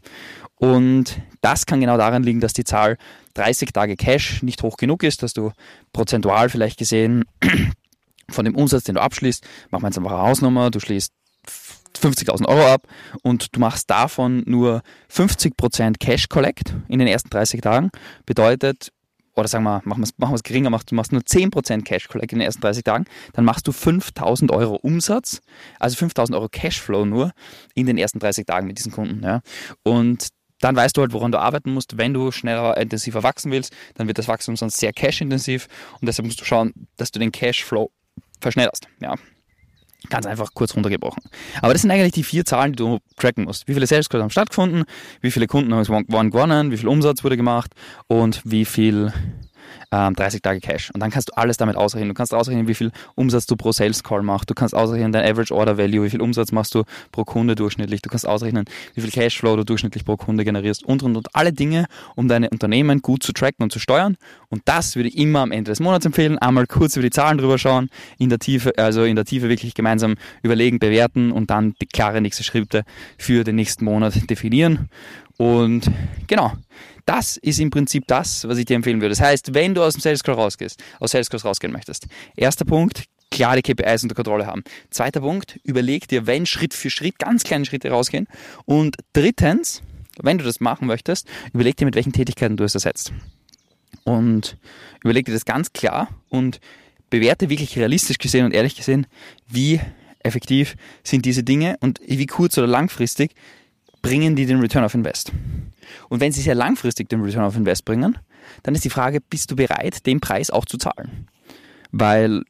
Und 0.56 1.22
das 1.42 1.68
kann 1.68 1.80
genau 1.80 1.98
daran 1.98 2.24
liegen, 2.24 2.40
dass 2.40 2.54
die 2.54 2.64
Zahl 2.64 2.98
30 3.36 3.72
Tage 3.72 3.96
Cash 3.96 4.42
nicht 4.42 4.64
hoch 4.64 4.78
genug 4.78 5.04
ist, 5.04 5.22
dass 5.22 5.34
du 5.34 5.52
prozentual 5.94 6.50
vielleicht 6.50 6.80
gesehen 6.80 7.24
von 8.30 8.46
dem 8.46 8.56
Umsatz, 8.56 8.84
den 8.84 8.96
du 8.96 9.02
abschließt, 9.02 9.46
machen 9.70 9.84
wir 9.84 9.90
jetzt 9.90 9.98
einfach 10.00 10.12
eine 10.12 10.22
Hausnummer, 10.22 10.72
du 10.72 10.80
schließt 10.80 11.14
50.000 11.98 12.48
Euro 12.48 12.66
ab 12.68 12.88
und 13.24 13.56
du 13.56 13.60
machst 13.60 13.90
davon 13.90 14.44
nur 14.46 14.82
50% 15.12 15.98
Cash 16.00 16.30
Collect 16.30 16.76
in 16.88 17.00
den 17.00 17.08
ersten 17.08 17.30
30 17.30 17.62
Tagen, 17.62 17.90
bedeutet, 18.26 18.92
oder 19.36 19.48
sagen 19.48 19.64
wir, 19.64 19.82
machen 19.86 20.04
wir 20.18 20.34
es 20.36 20.44
geringer, 20.44 20.70
du 20.70 20.96
machst 20.96 21.12
nur 21.12 21.22
10% 21.22 21.84
Cash 21.84 22.08
Collect 22.08 22.34
in 22.34 22.40
den 22.40 22.46
ersten 22.46 22.62
30 22.62 22.84
Tagen, 22.84 23.06
dann 23.34 23.46
machst 23.46 23.68
du 23.68 23.72
5.000 23.72 24.52
Euro 24.52 24.76
Umsatz, 24.76 25.42
also 25.80 26.06
5.000 26.06 26.34
Euro 26.34 26.50
Cashflow 26.50 27.06
nur 27.06 27.32
in 27.74 27.86
den 27.86 27.98
ersten 27.98 28.20
30 28.20 28.46
Tagen 28.46 28.68
mit 28.68 28.78
diesen 28.78 28.92
Kunden. 28.92 29.24
Ja. 29.24 29.42
Und 29.84 30.30
dann 30.60 30.76
weißt 30.76 30.98
du 30.98 31.02
halt, 31.02 31.14
woran 31.14 31.32
du 31.32 31.40
arbeiten 31.40 31.74
musst. 31.74 31.98
Wenn 31.98 32.14
du 32.14 32.32
schneller, 32.32 32.76
intensiver 32.78 33.24
wachsen 33.24 33.52
willst, 33.52 33.74
dann 33.96 34.08
wird 34.08 34.18
das 34.18 34.28
Wachstum 34.28 34.58
sonst 34.58 34.78
sehr 34.78 34.92
cash-intensiv 34.92 35.68
und 36.02 36.08
deshalb 36.08 36.26
musst 36.26 36.42
du 36.42 36.46
schauen, 36.46 36.74
dass 36.98 37.12
du 37.12 37.20
den 37.20 37.32
Cashflow 37.32 37.92
verschnellerst. 38.42 38.88
Ja. 39.02 39.16
Ganz 40.10 40.26
einfach 40.26 40.54
kurz 40.54 40.76
runtergebrochen. 40.76 41.22
Aber 41.62 41.74
das 41.74 41.82
sind 41.82 41.92
eigentlich 41.92 42.14
die 42.14 42.24
vier 42.24 42.46
Zahlen, 42.46 42.72
die 42.72 42.78
du 42.78 43.00
tracken 43.18 43.44
musst. 43.44 43.68
Wie 43.68 43.74
viele 43.74 43.86
Sales 43.86 44.08
Calls 44.08 44.24
haben 44.24 44.30
stattgefunden, 44.30 44.86
wie 45.22 45.30
viele 45.30 45.48
Kunden 45.48 45.74
haben 45.74 46.30
gewonnen, 46.32 46.72
wie 46.72 46.78
viel 46.78 46.88
Umsatz 46.88 47.24
wurde 47.24 47.36
gemacht 47.36 47.72
und 48.08 48.42
wie 48.46 48.64
viel 48.64 49.12
ähm, 49.92 50.16
30 50.16 50.42
Tage 50.42 50.60
Cash. 50.60 50.92
Und 50.94 51.02
dann 51.02 51.12
kannst 51.12 51.30
du 51.30 51.38
alles 51.38 51.58
damit 51.58 51.76
ausrechnen. 51.76 52.10
Du 52.10 52.14
kannst 52.14 52.34
ausrechnen, 52.34 52.68
wie 52.68 52.76
viel 52.76 52.92
Umsatz 53.16 53.46
du 53.46 53.56
pro 53.56 53.72
Sales 53.72 54.04
Call 54.04 54.22
machst. 54.22 54.50
Du 54.50 54.54
kannst 54.54 54.76
ausrechnen 54.76 55.12
dein 55.12 55.26
Average 55.26 55.54
Order 55.54 55.78
Value, 55.78 56.06
wie 56.06 56.10
viel 56.10 56.22
Umsatz 56.22 56.52
machst 56.52 56.76
du 56.76 56.84
pro 57.12 57.24
Kunde 57.24 57.56
durchschnittlich. 57.56 58.02
Du 58.02 58.10
kannst 58.10 58.28
ausrechnen, 58.28 58.66
wie 58.96 59.02
viel 59.02 59.12
Cashflow 59.12 59.56
du 59.56 59.64
durchschnittlich 59.64 60.06
pro 60.06 60.18
Kunde 60.18 60.46
generierst 60.46 60.84
und 60.84 61.04
und 61.04 61.16
und 61.16 61.36
alle 61.36 61.54
Dinge, 61.54 61.86
um 62.16 62.28
deine 62.28 62.50
Unternehmen 62.50 63.02
gut 63.02 63.24
zu 63.24 63.34
tracken 63.34 63.64
und 63.64 63.72
zu 63.72 63.80
steuern. 63.80 64.18
Und 64.50 64.64
das 64.66 64.96
würde 64.96 65.10
ich 65.10 65.18
immer 65.18 65.40
am 65.40 65.52
Ende 65.52 65.72
des 65.72 65.80
Monats 65.80 66.06
empfehlen. 66.06 66.38
Einmal 66.38 66.68
kurz 66.68 66.96
über 66.96 67.04
die 67.04 67.12
Zahlen 67.12 67.38
drüber 67.38 67.58
schauen, 67.58 67.90
in 68.18 68.30
der 68.30 68.40
Tiefe, 68.40 68.74
also 68.78 69.04
in 69.04 69.16
der 69.16 69.26
Tiefe 69.26 69.50
wirklich 69.50 69.74
gemeinsam 69.74 70.16
überlegen, 70.44 70.80
bewerten 70.80 71.32
und 71.32 71.50
dann 71.50 71.76
die 71.82 71.88
klare 71.88 72.22
nächste 72.22 72.44
Schritte 72.44 72.84
für 73.18 73.44
den 73.44 73.56
nächsten 73.56 73.86
Monat 73.86 74.30
definieren. 74.30 74.90
Und 75.38 75.90
genau, 76.28 76.52
das 77.10 77.38
ist 77.38 77.60
im 77.60 77.72
Prinzip 77.72 78.06
das, 78.06 78.48
was 78.48 78.60
ich 78.60 78.66
dir 78.66 78.76
empfehlen 78.76 79.02
würde. 79.02 79.16
Das 79.16 79.22
heißt, 79.22 79.56
wenn 79.56 79.74
du 79.74 79.82
aus 79.82 79.94
dem 79.94 80.02
Sales 80.02 80.24
Call 80.24 80.36
rausgehst, 80.36 80.80
aus 81.00 81.10
Sales 81.10 81.32
Calls 81.32 81.44
rausgehen 81.44 81.74
möchtest, 81.74 82.06
erster 82.36 82.66
Punkt, 82.66 83.06
klare 83.32 83.64
KPIs 83.64 84.04
unter 84.04 84.14
Kontrolle 84.14 84.46
haben. 84.46 84.64
Zweiter 84.92 85.22
Punkt, 85.22 85.60
überleg 85.64 86.08
dir, 86.08 86.28
wenn 86.28 86.46
Schritt 86.46 86.76
für 86.76 86.92
Schritt 86.92 87.18
ganz 87.18 87.44
kleine 87.44 87.66
Schritte 87.66 87.90
rausgehen. 87.90 88.28
Und 88.66 88.98
drittens, 89.14 89.82
wenn 90.22 90.38
du 90.38 90.44
das 90.44 90.60
machen 90.60 90.86
möchtest, 90.86 91.28
überleg 91.52 91.78
dir, 91.78 91.86
mit 91.86 91.96
welchen 91.96 92.14
Tätigkeiten 92.14 92.58
du 92.58 92.64
es 92.64 92.76
ersetzt. 92.76 93.12
Und 94.04 94.58
überleg 95.04 95.26
dir 95.26 95.34
das 95.34 95.46
ganz 95.46 95.74
klar 95.74 96.10
und 96.30 96.60
bewerte 97.10 97.50
wirklich 97.50 97.76
realistisch 97.76 98.20
gesehen 98.20 98.46
und 98.46 98.54
ehrlich 98.54 98.76
gesehen, 98.76 99.08
wie 99.48 99.80
effektiv 100.20 100.76
sind 101.04 101.26
diese 101.26 101.44
Dinge 101.44 101.76
und 101.80 102.00
wie 102.06 102.28
kurz 102.28 102.56
oder 102.60 102.68
langfristig 102.68 103.32
bringen 104.02 104.36
die 104.36 104.46
den 104.46 104.60
Return 104.60 104.84
of 104.84 104.94
Invest. 104.94 105.32
Und 106.10 106.20
wenn 106.20 106.32
sie 106.32 106.42
sehr 106.42 106.56
langfristig 106.56 107.10
den 107.10 107.22
Return 107.22 107.46
of 107.46 107.56
Invest 107.56 107.86
bringen, 107.86 108.18
dann 108.64 108.76
ist 108.76 108.86
die 108.86 108.90
Frage, 108.90 109.20
bist 109.22 109.52
du 109.52 109.56
bereit, 109.56 110.06
den 110.06 110.20
Preis 110.20 110.50
auch 110.50 110.66
zu 110.66 110.78
zahlen? 110.78 111.28
Weil 111.92 112.44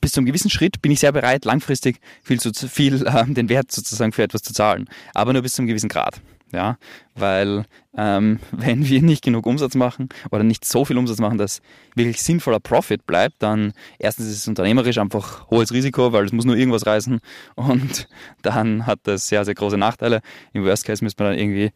bis 0.00 0.12
zu 0.12 0.20
einem 0.20 0.26
gewissen 0.26 0.50
Schritt 0.50 0.82
bin 0.82 0.92
ich 0.92 1.00
sehr 1.00 1.12
bereit, 1.12 1.44
langfristig 1.44 2.00
viel 2.22 2.40
zu 2.40 2.52
viel 2.52 3.06
äh, 3.06 3.24
den 3.26 3.48
Wert 3.48 3.72
sozusagen 3.72 4.12
für 4.12 4.22
etwas 4.22 4.42
zu 4.42 4.52
zahlen, 4.52 4.88
aber 5.14 5.32
nur 5.32 5.42
bis 5.42 5.54
zu 5.54 5.62
einem 5.62 5.68
gewissen 5.68 5.88
Grad. 5.88 6.20
Ja, 6.52 6.76
weil 7.14 7.64
ähm, 7.96 8.38
wenn 8.52 8.86
wir 8.86 9.02
nicht 9.02 9.22
genug 9.22 9.46
Umsatz 9.46 9.74
machen 9.74 10.08
oder 10.30 10.44
nicht 10.44 10.64
so 10.64 10.84
viel 10.84 10.98
Umsatz 10.98 11.18
machen, 11.18 11.38
dass 11.38 11.60
wirklich 11.94 12.22
sinnvoller 12.22 12.60
Profit 12.60 13.06
bleibt, 13.06 13.36
dann 13.42 13.72
erstens 13.98 14.28
ist 14.28 14.38
es 14.38 14.48
unternehmerisch 14.48 14.98
einfach 14.98 15.50
hohes 15.50 15.72
Risiko, 15.72 16.12
weil 16.12 16.24
es 16.24 16.32
muss 16.32 16.44
nur 16.44 16.56
irgendwas 16.56 16.86
reißen 16.86 17.20
und 17.54 18.08
dann 18.42 18.86
hat 18.86 19.00
das 19.04 19.28
sehr, 19.28 19.44
sehr 19.44 19.54
große 19.54 19.76
Nachteile. 19.76 20.20
Im 20.52 20.64
Worst 20.64 20.84
Case 20.84 21.04
müsste 21.04 21.22
man 21.22 21.32
dann 21.32 21.40
irgendwie 21.40 21.72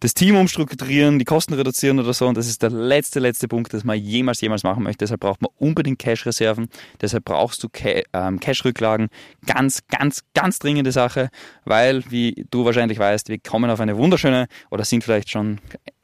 das 0.00 0.14
Team 0.14 0.36
umstrukturieren, 0.36 1.18
die 1.18 1.24
Kosten 1.24 1.54
reduzieren 1.54 1.98
oder 1.98 2.12
so 2.12 2.26
und 2.26 2.36
das 2.36 2.48
ist 2.48 2.62
der 2.62 2.70
letzte, 2.70 3.20
letzte 3.20 3.48
Punkt, 3.48 3.74
das 3.74 3.84
man 3.84 3.98
jemals, 3.98 4.40
jemals 4.40 4.62
machen 4.62 4.82
möchte. 4.82 5.04
Deshalb 5.04 5.20
braucht 5.20 5.42
man 5.42 5.50
unbedingt 5.58 5.98
Cash-Reserven, 5.98 6.68
deshalb 7.00 7.24
brauchst 7.24 7.62
du 7.62 7.68
ähm, 8.12 8.40
Cash-Rücklagen. 8.40 9.08
Ganz, 9.46 9.86
ganz, 9.88 10.24
ganz 10.34 10.58
dringende 10.58 10.92
Sache, 10.92 11.30
weil, 11.64 12.02
wie 12.10 12.46
du 12.50 12.64
wahrscheinlich 12.64 12.98
weißt, 12.98 13.28
wir 13.28 13.38
kommen 13.38 13.70
auf 13.70 13.80
eine 13.80 13.96
wunderschöne 13.96 14.48
oder 14.70 14.84
sind 14.84 15.04
vielleicht 15.04 15.30
schon 15.30 15.57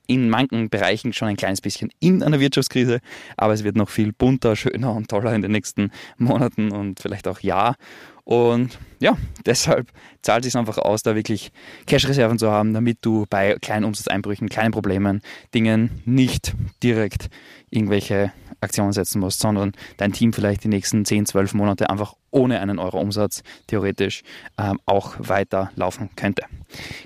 in 0.06 0.28
manchen 0.28 0.68
Bereichen 0.68 1.12
schon 1.12 1.28
ein 1.28 1.37
kleines 1.37 1.61
bisschen 1.61 1.90
in 1.99 2.23
einer 2.23 2.40
Wirtschaftskrise, 2.40 3.00
aber 3.37 3.54
es 3.54 3.64
wird 3.64 3.76
noch 3.76 3.88
viel 3.88 4.12
bunter, 4.12 4.56
schöner 4.56 4.94
und 4.94 5.08
toller 5.08 5.34
in 5.34 5.42
den 5.42 5.52
nächsten 5.52 5.90
Monaten 6.18 6.73
und 6.73 7.00
vielleicht 7.00 7.26
auch 7.28 7.40
Jahr. 7.40 7.76
Und 8.25 8.78
ja, 9.00 9.18
deshalb 9.44 9.90
zahlt 10.23 10.46
es 10.46 10.52
sich 10.52 10.58
einfach 10.58 10.78
aus, 10.78 11.02
da 11.02 11.14
wirklich 11.14 11.52
Cash-Reserven 11.87 12.38
zu 12.38 12.50
haben, 12.50 12.73
damit 12.73 12.99
du 13.02 13.26
bei 13.28 13.56
kleinen 13.61 13.84
Umsatzeinbrüchen, 13.84 14.49
kleinen 14.49 14.73
Problemen, 14.73 15.20
Dingen 15.54 16.02
nicht 16.06 16.54
direkt 16.82 17.28
irgendwelche 17.68 18.32
Aktionen 18.61 18.92
setzen 18.92 19.20
musst, 19.20 19.40
sondern 19.40 19.73
dein 19.99 20.12
Team 20.12 20.32
vielleicht 20.32 20.64
die 20.64 20.68
nächsten 20.68 21.04
10, 21.04 21.26
12 21.26 21.52
Monate 21.52 21.90
einfach 21.90 22.14
ohne 22.30 22.61
einen 22.61 22.78
Euro 22.78 22.99
Umsatz 22.99 23.42
theoretisch 23.66 24.23
ähm, 24.56 24.80
auch 24.87 25.16
weiter 25.18 25.70
laufen 25.76 26.08
könnte. 26.16 26.44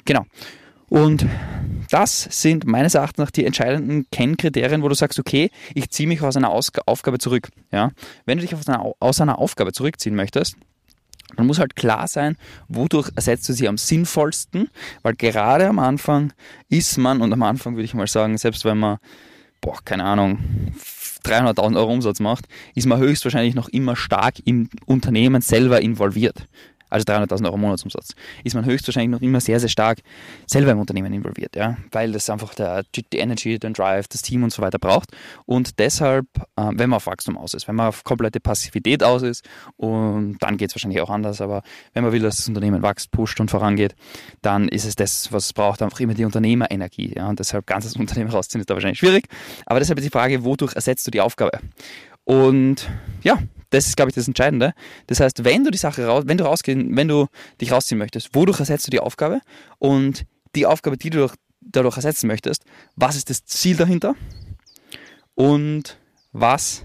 Genau. 0.04 0.24
Und 0.88 1.26
das 1.90 2.28
sind 2.30 2.66
meines 2.66 2.94
Erachtens 2.94 3.18
nach 3.18 3.30
die 3.30 3.44
entscheidenden 3.44 4.06
Kennkriterien, 4.10 4.82
wo 4.82 4.88
du 4.88 4.94
sagst, 4.94 5.18
okay, 5.18 5.50
ich 5.74 5.90
ziehe 5.90 6.08
mich 6.08 6.22
aus 6.22 6.36
einer 6.36 6.50
Aus 6.50 6.70
Aufgabe 6.86 7.18
zurück. 7.18 7.48
Ja? 7.72 7.90
Wenn 8.26 8.38
du 8.38 8.42
dich 8.42 8.54
aus 8.54 8.68
einer, 8.68 8.92
aus 9.00 9.20
einer 9.20 9.38
Aufgabe 9.38 9.72
zurückziehen 9.72 10.14
möchtest, 10.14 10.56
dann 11.36 11.46
muss 11.46 11.58
halt 11.58 11.76
klar 11.76 12.08
sein, 12.08 12.36
wodurch 12.68 13.10
ersetzt 13.14 13.48
du 13.48 13.52
sie 13.52 13.68
am 13.68 13.76
sinnvollsten, 13.76 14.70
weil 15.02 15.14
gerade 15.14 15.68
am 15.68 15.78
Anfang 15.78 16.32
ist 16.68 16.96
man, 16.96 17.20
und 17.20 17.32
am 17.32 17.42
Anfang 17.42 17.74
würde 17.74 17.84
ich 17.84 17.94
mal 17.94 18.06
sagen, 18.06 18.38
selbst 18.38 18.64
wenn 18.64 18.78
man, 18.78 18.98
boah, 19.60 19.78
keine 19.84 20.04
Ahnung, 20.04 20.38
300.000 21.24 21.76
Euro 21.76 21.92
Umsatz 21.92 22.20
macht, 22.20 22.46
ist 22.74 22.86
man 22.86 22.98
höchstwahrscheinlich 22.98 23.54
noch 23.54 23.68
immer 23.68 23.94
stark 23.94 24.36
im 24.46 24.70
Unternehmen 24.86 25.42
selber 25.42 25.82
involviert 25.82 26.48
also 26.90 27.04
300.000 27.04 27.46
Euro 27.46 27.56
Monatsumsatz, 27.56 28.14
ist 28.44 28.54
man 28.54 28.64
höchstwahrscheinlich 28.64 29.10
noch 29.10 29.22
immer 29.22 29.40
sehr, 29.40 29.60
sehr 29.60 29.68
stark 29.68 29.98
selber 30.46 30.72
im 30.72 30.78
Unternehmen 30.78 31.12
involviert, 31.12 31.56
ja, 31.56 31.76
weil 31.92 32.12
das 32.12 32.30
einfach 32.30 32.54
der, 32.54 32.84
die 32.94 33.04
Energy, 33.12 33.58
den 33.58 33.72
Drive, 33.72 34.08
das 34.08 34.22
Team 34.22 34.42
und 34.42 34.52
so 34.52 34.62
weiter 34.62 34.78
braucht. 34.78 35.10
Und 35.46 35.78
deshalb, 35.78 36.26
äh, 36.56 36.70
wenn 36.72 36.90
man 36.90 36.94
auf 36.94 37.06
Wachstum 37.06 37.36
aus 37.36 37.54
ist, 37.54 37.68
wenn 37.68 37.76
man 37.76 37.88
auf 37.88 38.04
komplette 38.04 38.40
Passivität 38.40 39.02
aus 39.02 39.22
ist, 39.22 39.44
und 39.76 40.38
dann 40.40 40.56
geht 40.56 40.70
es 40.70 40.76
wahrscheinlich 40.76 41.00
auch 41.00 41.10
anders, 41.10 41.40
aber 41.40 41.62
wenn 41.92 42.02
man 42.02 42.12
will, 42.12 42.22
dass 42.22 42.36
das 42.36 42.48
Unternehmen 42.48 42.82
wächst, 42.82 43.10
pusht 43.10 43.40
und 43.40 43.50
vorangeht, 43.50 43.94
dann 44.42 44.68
ist 44.68 44.84
es 44.84 44.96
das, 44.96 45.32
was 45.32 45.46
es 45.46 45.52
braucht, 45.52 45.82
einfach 45.82 46.00
immer 46.00 46.14
die 46.14 46.24
Unternehmerenergie. 46.24 47.14
Ja, 47.16 47.28
und 47.28 47.38
deshalb 47.38 47.66
ganz 47.66 47.84
das 47.84 47.96
Unternehmen 47.96 48.30
rausziehen 48.30 48.60
ist 48.60 48.70
da 48.70 48.74
wahrscheinlich 48.74 48.98
schwierig. 48.98 49.26
Aber 49.66 49.78
deshalb 49.78 49.98
ist 49.98 50.04
die 50.04 50.10
Frage, 50.10 50.44
wodurch 50.44 50.74
ersetzt 50.74 51.06
du 51.06 51.10
die 51.10 51.20
Aufgabe? 51.20 51.58
Und 52.28 52.90
ja, 53.22 53.38
das 53.70 53.86
ist, 53.86 53.96
glaube 53.96 54.10
ich, 54.10 54.14
das 54.14 54.28
Entscheidende. 54.28 54.74
Das 55.06 55.18
heißt, 55.18 55.44
wenn 55.44 55.64
du 55.64 55.70
die 55.70 55.78
Sache 55.78 56.04
raus, 56.04 56.24
wenn 56.26 56.36
du 56.36 56.44
rausgehen, 56.44 56.94
wenn 56.94 57.08
du 57.08 57.26
dich 57.58 57.72
rausziehen 57.72 57.96
möchtest, 57.96 58.34
wodurch 58.34 58.60
ersetzt 58.60 58.86
du 58.86 58.90
die 58.90 59.00
Aufgabe? 59.00 59.40
Und 59.78 60.26
die 60.54 60.66
Aufgabe, 60.66 60.98
die 60.98 61.08
du 61.08 61.30
dadurch 61.62 61.96
ersetzen 61.96 62.26
möchtest, 62.26 62.64
was 62.96 63.16
ist 63.16 63.30
das 63.30 63.46
Ziel 63.46 63.76
dahinter? 63.76 64.14
Und 65.36 65.98
was 66.32 66.84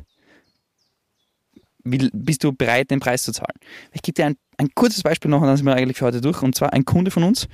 bist 1.84 2.46
du 2.46 2.54
bereit, 2.54 2.90
den 2.90 3.02
Preis 3.02 3.24
zu 3.24 3.34
zahlen? 3.34 3.60
Ich 3.92 4.02
gebe 4.02 4.14
dir 4.14 4.28
ein, 4.28 4.38
ein 4.58 4.70
kurzes 4.74 5.04
Beispiel 5.04 5.30
noch 5.30 5.42
und 5.42 5.48
dann 5.48 5.58
sind 5.58 5.66
wir 5.66 5.76
eigentlich 5.76 5.98
für 5.98 6.06
heute 6.06 6.22
durch. 6.22 6.42
Und 6.42 6.56
zwar 6.56 6.72
ein 6.72 6.86
Kunde 6.86 7.12
von 7.12 7.24
uns, 7.24 7.50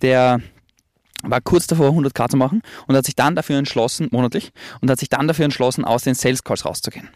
der 0.00 0.40
war 1.26 1.40
kurz 1.40 1.66
davor 1.66 1.90
100k 1.90 2.30
zu 2.30 2.36
machen 2.36 2.62
und 2.86 2.96
hat 2.96 3.04
sich 3.04 3.16
dann 3.16 3.34
dafür 3.34 3.58
entschlossen, 3.58 4.08
monatlich, 4.10 4.52
und 4.80 4.90
hat 4.90 4.98
sich 4.98 5.08
dann 5.08 5.28
dafür 5.28 5.44
entschlossen, 5.44 5.84
aus 5.84 6.04
den 6.04 6.14
Sales 6.14 6.44
Calls 6.44 6.64
rauszugehen. 6.64 7.08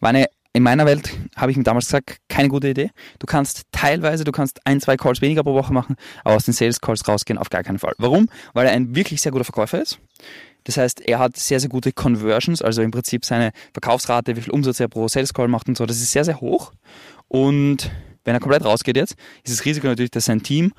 War 0.00 0.10
eine 0.10 0.26
in 0.56 0.62
meiner 0.62 0.86
Welt 0.86 1.12
habe 1.36 1.50
ich 1.50 1.58
ihm 1.58 1.64
damals 1.64 1.84
gesagt, 1.84 2.16
keine 2.30 2.48
gute 2.48 2.68
Idee. 2.68 2.90
Du 3.18 3.26
kannst 3.26 3.64
teilweise, 3.72 4.24
du 4.24 4.32
kannst 4.32 4.66
ein, 4.66 4.80
zwei 4.80 4.96
Calls 4.96 5.20
weniger 5.20 5.42
pro 5.42 5.52
Woche 5.52 5.70
machen, 5.70 5.96
aber 6.24 6.34
aus 6.34 6.46
den 6.46 6.54
Sales 6.54 6.80
Calls 6.80 7.06
rausgehen 7.06 7.38
auf 7.38 7.50
gar 7.50 7.62
keinen 7.62 7.78
Fall. 7.78 7.92
Warum? 7.98 8.30
Weil 8.54 8.66
er 8.66 8.72
ein 8.72 8.96
wirklich 8.96 9.20
sehr 9.20 9.32
guter 9.32 9.44
Verkäufer 9.44 9.82
ist. 9.82 9.98
Das 10.64 10.78
heißt, 10.78 11.02
er 11.02 11.18
hat 11.18 11.36
sehr, 11.36 11.60
sehr 11.60 11.68
gute 11.68 11.92
Conversions, 11.92 12.62
also 12.62 12.80
im 12.80 12.90
Prinzip 12.90 13.26
seine 13.26 13.52
Verkaufsrate, 13.74 14.34
wie 14.34 14.40
viel 14.40 14.50
Umsatz 14.50 14.80
er 14.80 14.88
pro 14.88 15.06
Sales 15.08 15.34
Call 15.34 15.48
macht 15.48 15.68
und 15.68 15.76
so, 15.76 15.84
das 15.84 15.98
ist 15.98 16.12
sehr, 16.12 16.24
sehr 16.24 16.40
hoch. 16.40 16.72
Und 17.28 17.90
wenn 18.24 18.34
er 18.34 18.40
komplett 18.40 18.64
rausgeht 18.64 18.96
jetzt, 18.96 19.14
ist 19.44 19.58
das 19.58 19.66
Risiko 19.66 19.88
natürlich, 19.88 20.10
dass 20.10 20.24
sein 20.24 20.42
Team 20.42 20.72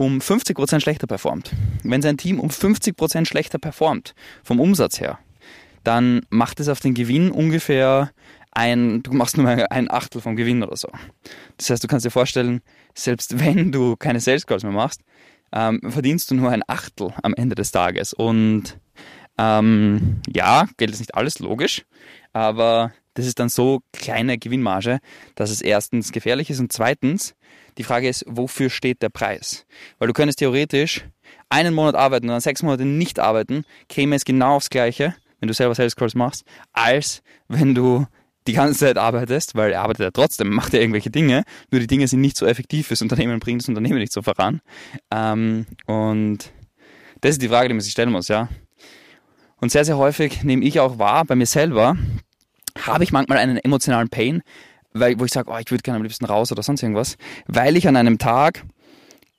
um 0.00 0.18
50% 0.18 0.80
schlechter 0.80 1.06
performt. 1.06 1.52
Wenn 1.82 2.00
sein 2.00 2.16
Team 2.16 2.40
um 2.40 2.48
50% 2.48 3.26
schlechter 3.26 3.58
performt, 3.58 4.14
vom 4.42 4.58
Umsatz 4.58 4.98
her, 4.98 5.18
dann 5.84 6.22
macht 6.30 6.58
es 6.58 6.68
auf 6.68 6.80
den 6.80 6.94
Gewinn 6.94 7.30
ungefähr 7.30 8.10
ein, 8.50 9.02
du 9.02 9.12
machst 9.12 9.36
nur 9.36 9.46
ein 9.46 9.90
Achtel 9.90 10.22
vom 10.22 10.36
Gewinn 10.36 10.62
oder 10.62 10.76
so. 10.78 10.88
Das 11.58 11.68
heißt, 11.68 11.84
du 11.84 11.86
kannst 11.86 12.06
dir 12.06 12.10
vorstellen, 12.10 12.62
selbst 12.94 13.38
wenn 13.40 13.72
du 13.72 13.94
keine 13.96 14.20
Sales 14.20 14.46
Calls 14.46 14.62
mehr 14.62 14.72
machst, 14.72 15.02
ähm, 15.52 15.80
verdienst 15.86 16.30
du 16.30 16.34
nur 16.34 16.50
ein 16.50 16.62
Achtel 16.66 17.12
am 17.22 17.34
Ende 17.34 17.54
des 17.54 17.70
Tages. 17.70 18.14
Und 18.14 18.78
ähm, 19.36 20.22
ja, 20.34 20.66
Geld 20.78 20.92
ist 20.92 21.00
nicht 21.00 21.14
alles, 21.14 21.40
logisch, 21.40 21.84
aber 22.32 22.92
das 23.20 23.26
ist 23.26 23.38
dann 23.38 23.50
so 23.50 23.80
kleine 23.92 24.38
Gewinnmarge, 24.38 24.98
dass 25.34 25.50
es 25.50 25.60
erstens 25.60 26.10
gefährlich 26.10 26.48
ist 26.48 26.58
und 26.58 26.72
zweitens, 26.72 27.34
die 27.76 27.84
Frage 27.84 28.08
ist, 28.08 28.24
wofür 28.26 28.70
steht 28.70 29.02
der 29.02 29.10
Preis? 29.10 29.66
Weil 29.98 30.08
du 30.08 30.14
könntest 30.14 30.38
theoretisch 30.38 31.04
einen 31.50 31.74
Monat 31.74 31.94
arbeiten 31.94 32.26
und 32.26 32.32
dann 32.32 32.40
sechs 32.40 32.62
Monate 32.62 32.86
nicht 32.86 33.18
arbeiten, 33.18 33.64
käme 33.88 34.16
es 34.16 34.24
genau 34.24 34.56
aufs 34.56 34.70
Gleiche, 34.70 35.14
wenn 35.38 35.48
du 35.48 35.54
selber 35.54 35.74
Sales 35.74 35.96
Calls 35.96 36.14
machst, 36.14 36.44
als 36.72 37.22
wenn 37.48 37.74
du 37.74 38.06
die 38.46 38.54
ganze 38.54 38.80
Zeit 38.80 38.96
arbeitest, 38.96 39.54
weil 39.54 39.72
er 39.72 39.82
arbeitet 39.82 40.04
ja 40.04 40.10
trotzdem, 40.10 40.48
macht 40.48 40.72
ja 40.72 40.80
irgendwelche 40.80 41.10
Dinge, 41.10 41.44
nur 41.70 41.80
die 41.80 41.86
Dinge 41.86 42.08
sind 42.08 42.22
nicht 42.22 42.38
so 42.38 42.46
effektiv 42.46 42.86
fürs 42.86 43.02
Unternehmen, 43.02 43.38
bringen 43.38 43.58
das 43.58 43.68
Unternehmen 43.68 43.98
nicht 43.98 44.12
so 44.12 44.22
voran. 44.22 44.62
Ähm, 45.10 45.66
und 45.86 46.50
das 47.20 47.32
ist 47.32 47.42
die 47.42 47.48
Frage, 47.48 47.68
die 47.68 47.74
man 47.74 47.82
sich 47.82 47.92
stellen 47.92 48.12
muss, 48.12 48.28
ja. 48.28 48.48
Und 49.60 49.70
sehr, 49.70 49.84
sehr 49.84 49.98
häufig 49.98 50.42
nehme 50.42 50.64
ich 50.64 50.80
auch 50.80 50.98
wahr, 50.98 51.26
bei 51.26 51.36
mir 51.36 51.44
selber, 51.44 51.98
habe 52.86 53.04
ich 53.04 53.12
manchmal 53.12 53.38
einen 53.38 53.56
emotionalen 53.58 54.08
Pain, 54.08 54.42
weil, 54.92 55.18
wo 55.18 55.24
ich 55.24 55.32
sage, 55.32 55.50
oh, 55.50 55.58
ich 55.58 55.70
würde 55.70 55.82
gerne 55.82 55.96
am 55.96 56.02
liebsten 56.02 56.24
raus 56.24 56.50
oder 56.52 56.62
sonst 56.62 56.82
irgendwas, 56.82 57.16
weil 57.46 57.76
ich 57.76 57.86
an 57.86 57.96
einem 57.96 58.18
Tag 58.18 58.64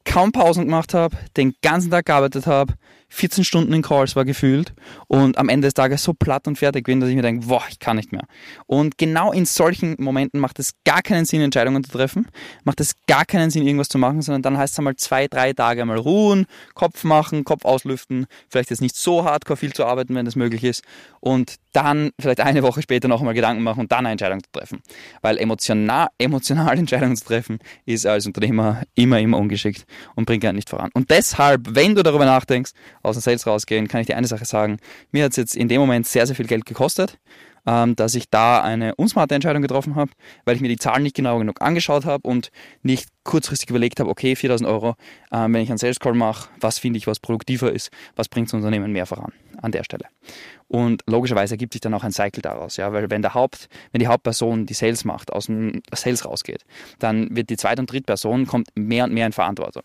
kaum 0.05 0.31
Pausen 0.31 0.65
gemacht 0.65 0.93
habe, 0.93 1.15
den 1.37 1.53
ganzen 1.61 1.91
Tag 1.91 2.05
gearbeitet 2.05 2.47
habe, 2.47 2.73
14 3.09 3.43
Stunden 3.43 3.73
in 3.73 3.81
Calls 3.81 4.15
war 4.15 4.23
gefühlt 4.23 4.73
und 5.07 5.37
am 5.37 5.49
Ende 5.49 5.67
des 5.67 5.73
Tages 5.73 6.01
so 6.01 6.13
platt 6.13 6.47
und 6.47 6.57
fertig 6.57 6.85
bin, 6.85 7.01
dass 7.01 7.09
ich 7.09 7.15
mir 7.15 7.21
denke, 7.21 7.45
boah, 7.45 7.63
ich 7.69 7.77
kann 7.77 7.97
nicht 7.97 8.13
mehr. 8.13 8.23
Und 8.67 8.97
genau 8.97 9.33
in 9.33 9.45
solchen 9.45 9.97
Momenten 9.99 10.39
macht 10.39 10.59
es 10.59 10.75
gar 10.85 11.01
keinen 11.01 11.25
Sinn, 11.25 11.41
Entscheidungen 11.41 11.83
zu 11.83 11.91
treffen, 11.91 12.27
macht 12.63 12.79
es 12.79 12.95
gar 13.07 13.25
keinen 13.25 13.51
Sinn, 13.51 13.67
irgendwas 13.67 13.89
zu 13.89 13.97
machen, 13.97 14.21
sondern 14.21 14.41
dann 14.41 14.57
heißt 14.57 14.73
es 14.73 14.79
einmal 14.79 14.95
zwei, 14.95 15.27
drei 15.27 15.51
Tage 15.51 15.83
mal 15.85 15.97
ruhen, 15.97 16.45
Kopf 16.73 17.03
machen, 17.03 17.43
Kopf 17.43 17.65
auslüften, 17.65 18.27
vielleicht 18.49 18.69
jetzt 18.69 18.81
nicht 18.81 18.95
so 18.95 19.25
hardcore 19.25 19.57
viel 19.57 19.73
zu 19.73 19.85
arbeiten, 19.85 20.15
wenn 20.15 20.25
das 20.25 20.37
möglich 20.37 20.63
ist 20.63 20.83
und 21.19 21.55
dann 21.71 22.11
vielleicht 22.19 22.39
eine 22.39 22.63
Woche 22.63 22.81
später 22.81 23.07
noch 23.07 23.19
einmal 23.19 23.33
Gedanken 23.33 23.63
machen 23.63 23.81
und 23.81 23.91
dann 23.91 23.99
eine 23.99 24.11
Entscheidung 24.11 24.43
zu 24.43 24.51
treffen. 24.51 24.81
Weil 25.21 25.37
emotional, 25.37 26.07
emotional 26.17 26.77
Entscheidungen 26.77 27.15
zu 27.15 27.25
treffen 27.25 27.59
ist 27.85 28.05
als 28.05 28.25
Unternehmer 28.25 28.83
immer, 28.95 29.19
immer 29.19 29.37
ungeschickt 29.37 29.85
und 30.15 30.25
bringt 30.25 30.43
ja 30.43 30.53
nicht 30.53 30.69
voran. 30.69 30.89
Und 30.93 31.09
deshalb, 31.09 31.75
wenn 31.75 31.95
du 31.95 32.03
darüber 32.03 32.25
nachdenkst, 32.25 32.71
aus 33.03 33.15
dem 33.15 33.21
Sales 33.21 33.47
rausgehen, 33.47 33.87
kann 33.87 34.01
ich 34.01 34.07
dir 34.07 34.17
eine 34.17 34.27
Sache 34.27 34.45
sagen. 34.45 34.77
Mir 35.11 35.25
hat 35.25 35.31
es 35.31 35.37
jetzt 35.37 35.55
in 35.55 35.67
dem 35.67 35.81
Moment 35.81 36.07
sehr, 36.07 36.27
sehr 36.27 36.35
viel 36.35 36.47
Geld 36.47 36.65
gekostet, 36.65 37.17
dass 37.63 38.15
ich 38.15 38.29
da 38.29 38.61
eine 38.61 38.95
unsmarte 38.95 39.35
Entscheidung 39.35 39.61
getroffen 39.61 39.95
habe, 39.95 40.11
weil 40.45 40.55
ich 40.55 40.61
mir 40.61 40.67
die 40.67 40.77
Zahlen 40.77 41.03
nicht 41.03 41.15
genau 41.15 41.37
genug 41.37 41.61
angeschaut 41.61 42.05
habe 42.05 42.27
und 42.27 42.51
nicht 42.81 43.09
kurzfristig 43.23 43.69
überlegt 43.69 43.99
habe, 43.99 44.09
okay, 44.09 44.35
4000 44.35 44.67
Euro, 44.67 44.95
ähm, 45.31 45.53
wenn 45.53 45.61
ich 45.61 45.69
einen 45.69 45.77
Sales 45.77 45.99
Call 45.99 46.13
mache, 46.13 46.49
was 46.59 46.79
finde 46.79 46.97
ich, 46.97 47.07
was 47.07 47.19
produktiver 47.19 47.71
ist, 47.71 47.91
was 48.15 48.29
bringt 48.29 48.47
das 48.47 48.55
Unternehmen 48.55 48.91
mehr 48.91 49.05
voran 49.05 49.31
an 49.61 49.71
der 49.71 49.83
Stelle. 49.83 50.05
Und 50.67 51.03
logischerweise 51.05 51.53
ergibt 51.53 51.73
sich 51.73 51.81
dann 51.81 51.93
auch 51.93 52.03
ein 52.03 52.11
Cycle 52.11 52.41
daraus, 52.41 52.77
ja, 52.77 52.91
weil 52.93 53.09
wenn 53.09 53.21
der 53.21 53.33
Haupt, 53.33 53.67
wenn 53.91 53.99
die 53.99 54.07
Hauptperson 54.07 54.65
die 54.65 54.73
Sales 54.73 55.05
macht, 55.05 55.31
aus 55.31 55.45
dem 55.45 55.81
Sales 55.93 56.25
rausgeht, 56.25 56.63
dann 56.99 57.35
wird 57.35 57.49
die 57.49 57.57
zweite 57.57 57.81
und 57.81 57.91
dritte 57.91 58.05
Person 58.05 58.47
kommt 58.47 58.69
mehr 58.75 59.03
und 59.03 59.13
mehr 59.13 59.25
in 59.25 59.33
Verantwortung. 59.33 59.83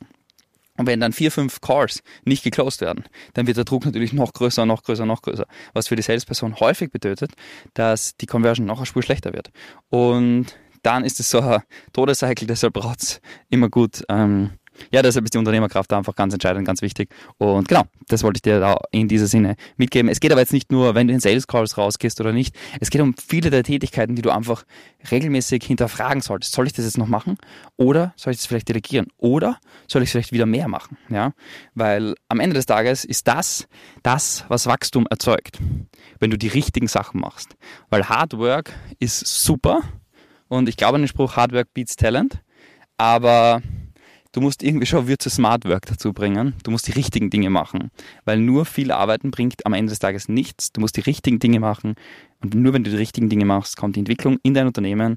Und 0.77 0.87
wenn 0.87 1.01
dann 1.01 1.13
vier, 1.13 1.31
fünf 1.31 1.61
Calls 1.61 2.03
nicht 2.25 2.45
geclosed 2.45 2.81
werden, 2.81 3.05
dann 3.35 3.47
wird 3.47 3.57
der 3.57 3.65
Druck 3.65 3.85
natürlich 3.85 4.13
noch 4.13 4.33
größer, 4.33 4.67
noch 4.67 4.83
größer, 4.83 5.07
noch 5.07 5.23
größer. 5.23 5.47
Was 5.73 5.89
für 5.89 5.97
die 5.97 6.03
Salesperson 6.03 6.59
häufig 6.61 6.91
bedeutet, 6.91 7.33
dass 7.75 8.17
die 8.17 8.27
Conversion 8.27 8.67
noch 8.67 8.79
eine 8.79 8.87
Spur 8.87 9.03
schlechter 9.03 9.33
wird. 9.33 9.51
Und 9.89 10.47
dann 10.83 11.05
ist 11.05 11.19
es 11.19 11.31
so 11.31 11.41
ein 11.41 11.63
Todescycle, 11.93 12.47
deshalb 12.47 12.75
braucht 12.75 13.03
es 13.03 13.21
immer 13.49 13.69
gut, 13.69 14.05
ähm, 14.09 14.53
Ja, 14.93 15.03
deshalb 15.03 15.25
ist 15.25 15.35
die 15.35 15.39
Unternehmerkraft 15.39 15.93
einfach 15.93 16.15
ganz 16.15 16.33
entscheidend, 16.33 16.67
ganz 16.67 16.83
wichtig. 16.83 17.09
Und 17.39 17.69
genau, 17.69 17.83
das 18.09 18.23
wollte 18.23 18.39
ich 18.39 18.43
dir 18.43 18.61
da 18.61 18.79
in 18.91 19.09
dieser 19.09 19.27
Sinne 19.27 19.57
mitgeben. 19.77 20.11
Es 20.11 20.21
geht 20.21 20.33
aber 20.33 20.41
jetzt 20.41 20.53
nicht 20.53 20.71
nur, 20.73 20.95
wenn 20.95 21.09
du 21.09 21.15
in 21.15 21.21
Sales 21.21 21.47
Calls 21.47 21.79
rausgehst 21.79 22.21
oder 22.21 22.33
nicht. 22.33 22.55
Es 22.81 22.91
geht 22.91 23.01
um 23.01 23.15
viele 23.15 23.51
der 23.51 23.63
Tätigkeiten, 23.63 24.15
die 24.15 24.23
du 24.23 24.31
einfach 24.31 24.65
regelmäßig 25.11 25.65
hinterfragen 25.65 26.23
solltest. 26.23 26.53
Soll 26.53 26.67
ich 26.67 26.73
das 26.73 26.85
jetzt 26.85 26.99
noch 26.99 27.09
machen? 27.09 27.39
Oder 27.77 28.13
soll 28.17 28.33
ich 28.33 28.39
das 28.39 28.47
vielleicht 28.47 28.69
delegieren? 28.69 29.07
Oder 29.19 29.59
soll 29.89 30.03
ich 30.03 30.11
vielleicht 30.11 30.33
wieder 30.33 30.47
mehr 30.47 30.69
machen? 30.69 30.97
Ja, 31.09 31.33
weil 31.75 32.15
am 32.29 32.41
Ende 32.41 32.55
des 32.55 32.67
Tages 32.67 33.05
ist 33.05 33.29
das 33.29 33.67
das, 34.03 34.45
was 34.49 34.67
Wachstum 34.67 35.07
erzeugt, 35.09 35.59
wenn 36.21 36.31
du 36.31 36.39
die 36.39 36.49
richtigen 36.49 36.89
Sachen 36.89 37.21
machst. 37.21 37.57
Weil 37.91 38.09
Hard 38.09 38.39
Work 38.39 38.73
ist 38.99 39.27
super 39.27 39.81
und 40.49 40.69
ich 40.69 40.77
glaube 40.77 40.97
an 40.97 41.03
den 41.03 41.09
Spruch 41.09 41.37
Hard 41.37 41.53
Work 41.53 41.75
beats 41.75 41.97
Talent, 41.97 42.41
aber 42.97 43.63
du 44.37 44.43
musst 44.43 44.63
irgendwie 44.63 44.85
schon 44.87 45.09
Würze 45.09 45.31
Smart 45.31 45.65
Work 45.65 45.87
dazu 45.87 46.13
bringen. 46.13 46.53
Du 46.63 46.71
musst 46.71 46.87
die 46.87 46.93
richtigen 46.93 47.31
Dinge 47.31 47.49
machen, 47.49 47.91
weil 48.27 48.39
nur 48.39 48.67
viel 48.67 48.93
Arbeiten 48.93 49.31
bringt 49.31 49.65
am 49.65 49.73
Ende 49.73 49.91
des 49.91 49.99
Tages 49.99 50.29
nichts. 50.29 50.73
Du 50.73 50.83
musst 50.83 50.97
die 50.97 51.01
richtigen 51.01 51.39
Dinge 51.39 51.59
machen 51.59 51.95
und 52.43 52.55
nur 52.55 52.75
wenn 52.75 52.85
du 52.85 52.91
die 52.91 52.97
richtigen 52.97 53.31
Dinge 53.31 53.47
machst, 53.47 53.79
kommt 53.79 53.97
die 53.97 54.01
Entwicklung 54.01 54.37
in 54.43 54.53
dein 54.53 54.67
Unternehmen 54.67 55.17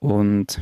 und 0.00 0.60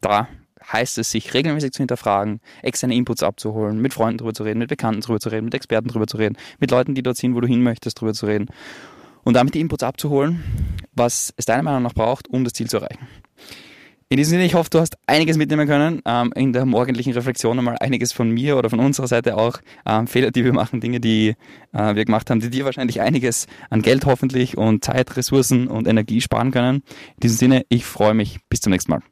da 0.00 0.28
heißt 0.72 0.96
es, 0.96 1.10
sich 1.10 1.34
regelmäßig 1.34 1.72
zu 1.72 1.78
hinterfragen, 1.78 2.40
externe 2.62 2.94
Inputs 2.94 3.22
abzuholen, 3.22 3.80
mit 3.80 3.92
Freunden 3.92 4.18
drüber 4.18 4.32
zu 4.32 4.42
reden, 4.42 4.58
mit 4.58 4.68
Bekannten 4.68 5.02
drüber 5.02 5.20
zu 5.20 5.28
reden, 5.28 5.44
mit 5.44 5.54
Experten 5.54 5.88
drüber 5.88 6.06
zu 6.06 6.16
reden, 6.16 6.36
mit 6.58 6.70
Leuten, 6.70 6.94
die 6.94 7.02
dort 7.02 7.18
sind, 7.18 7.34
wo 7.34 7.40
du 7.40 7.46
hin 7.46 7.62
möchtest, 7.62 8.00
drüber 8.00 8.14
zu 8.14 8.24
reden 8.24 8.46
und 9.24 9.34
damit 9.34 9.54
die 9.54 9.60
Inputs 9.60 9.82
abzuholen, 9.82 10.42
was 10.92 11.34
es 11.36 11.44
deiner 11.44 11.62
Meinung 11.62 11.82
nach 11.82 11.92
braucht, 11.92 12.28
um 12.28 12.44
das 12.44 12.54
Ziel 12.54 12.68
zu 12.68 12.78
erreichen. 12.78 13.06
In 14.08 14.18
diesem 14.18 14.32
Sinne, 14.32 14.44
ich 14.44 14.54
hoffe, 14.54 14.70
du 14.70 14.78
hast 14.78 14.96
einiges 15.08 15.36
mitnehmen 15.36 15.66
können. 15.66 16.00
Ähm, 16.04 16.32
in 16.36 16.52
der 16.52 16.64
morgendlichen 16.64 17.12
Reflexion 17.12 17.58
einmal 17.58 17.76
einiges 17.80 18.12
von 18.12 18.30
mir 18.30 18.56
oder 18.56 18.70
von 18.70 18.78
unserer 18.78 19.08
Seite 19.08 19.36
auch. 19.36 19.58
Ähm, 19.84 20.06
Fehler, 20.06 20.30
die 20.30 20.44
wir 20.44 20.52
machen, 20.52 20.80
Dinge, 20.80 21.00
die 21.00 21.34
äh, 21.72 21.94
wir 21.96 22.04
gemacht 22.04 22.30
haben, 22.30 22.38
die 22.38 22.48
dir 22.48 22.64
wahrscheinlich 22.64 23.00
einiges 23.00 23.48
an 23.68 23.82
Geld 23.82 24.06
hoffentlich 24.06 24.56
und 24.56 24.84
Zeit, 24.84 25.16
Ressourcen 25.16 25.66
und 25.66 25.88
Energie 25.88 26.20
sparen 26.20 26.52
können. 26.52 26.84
In 27.14 27.20
diesem 27.24 27.36
Sinne, 27.36 27.66
ich 27.68 27.84
freue 27.84 28.14
mich. 28.14 28.38
Bis 28.48 28.60
zum 28.60 28.70
nächsten 28.70 28.92
Mal. 28.92 29.02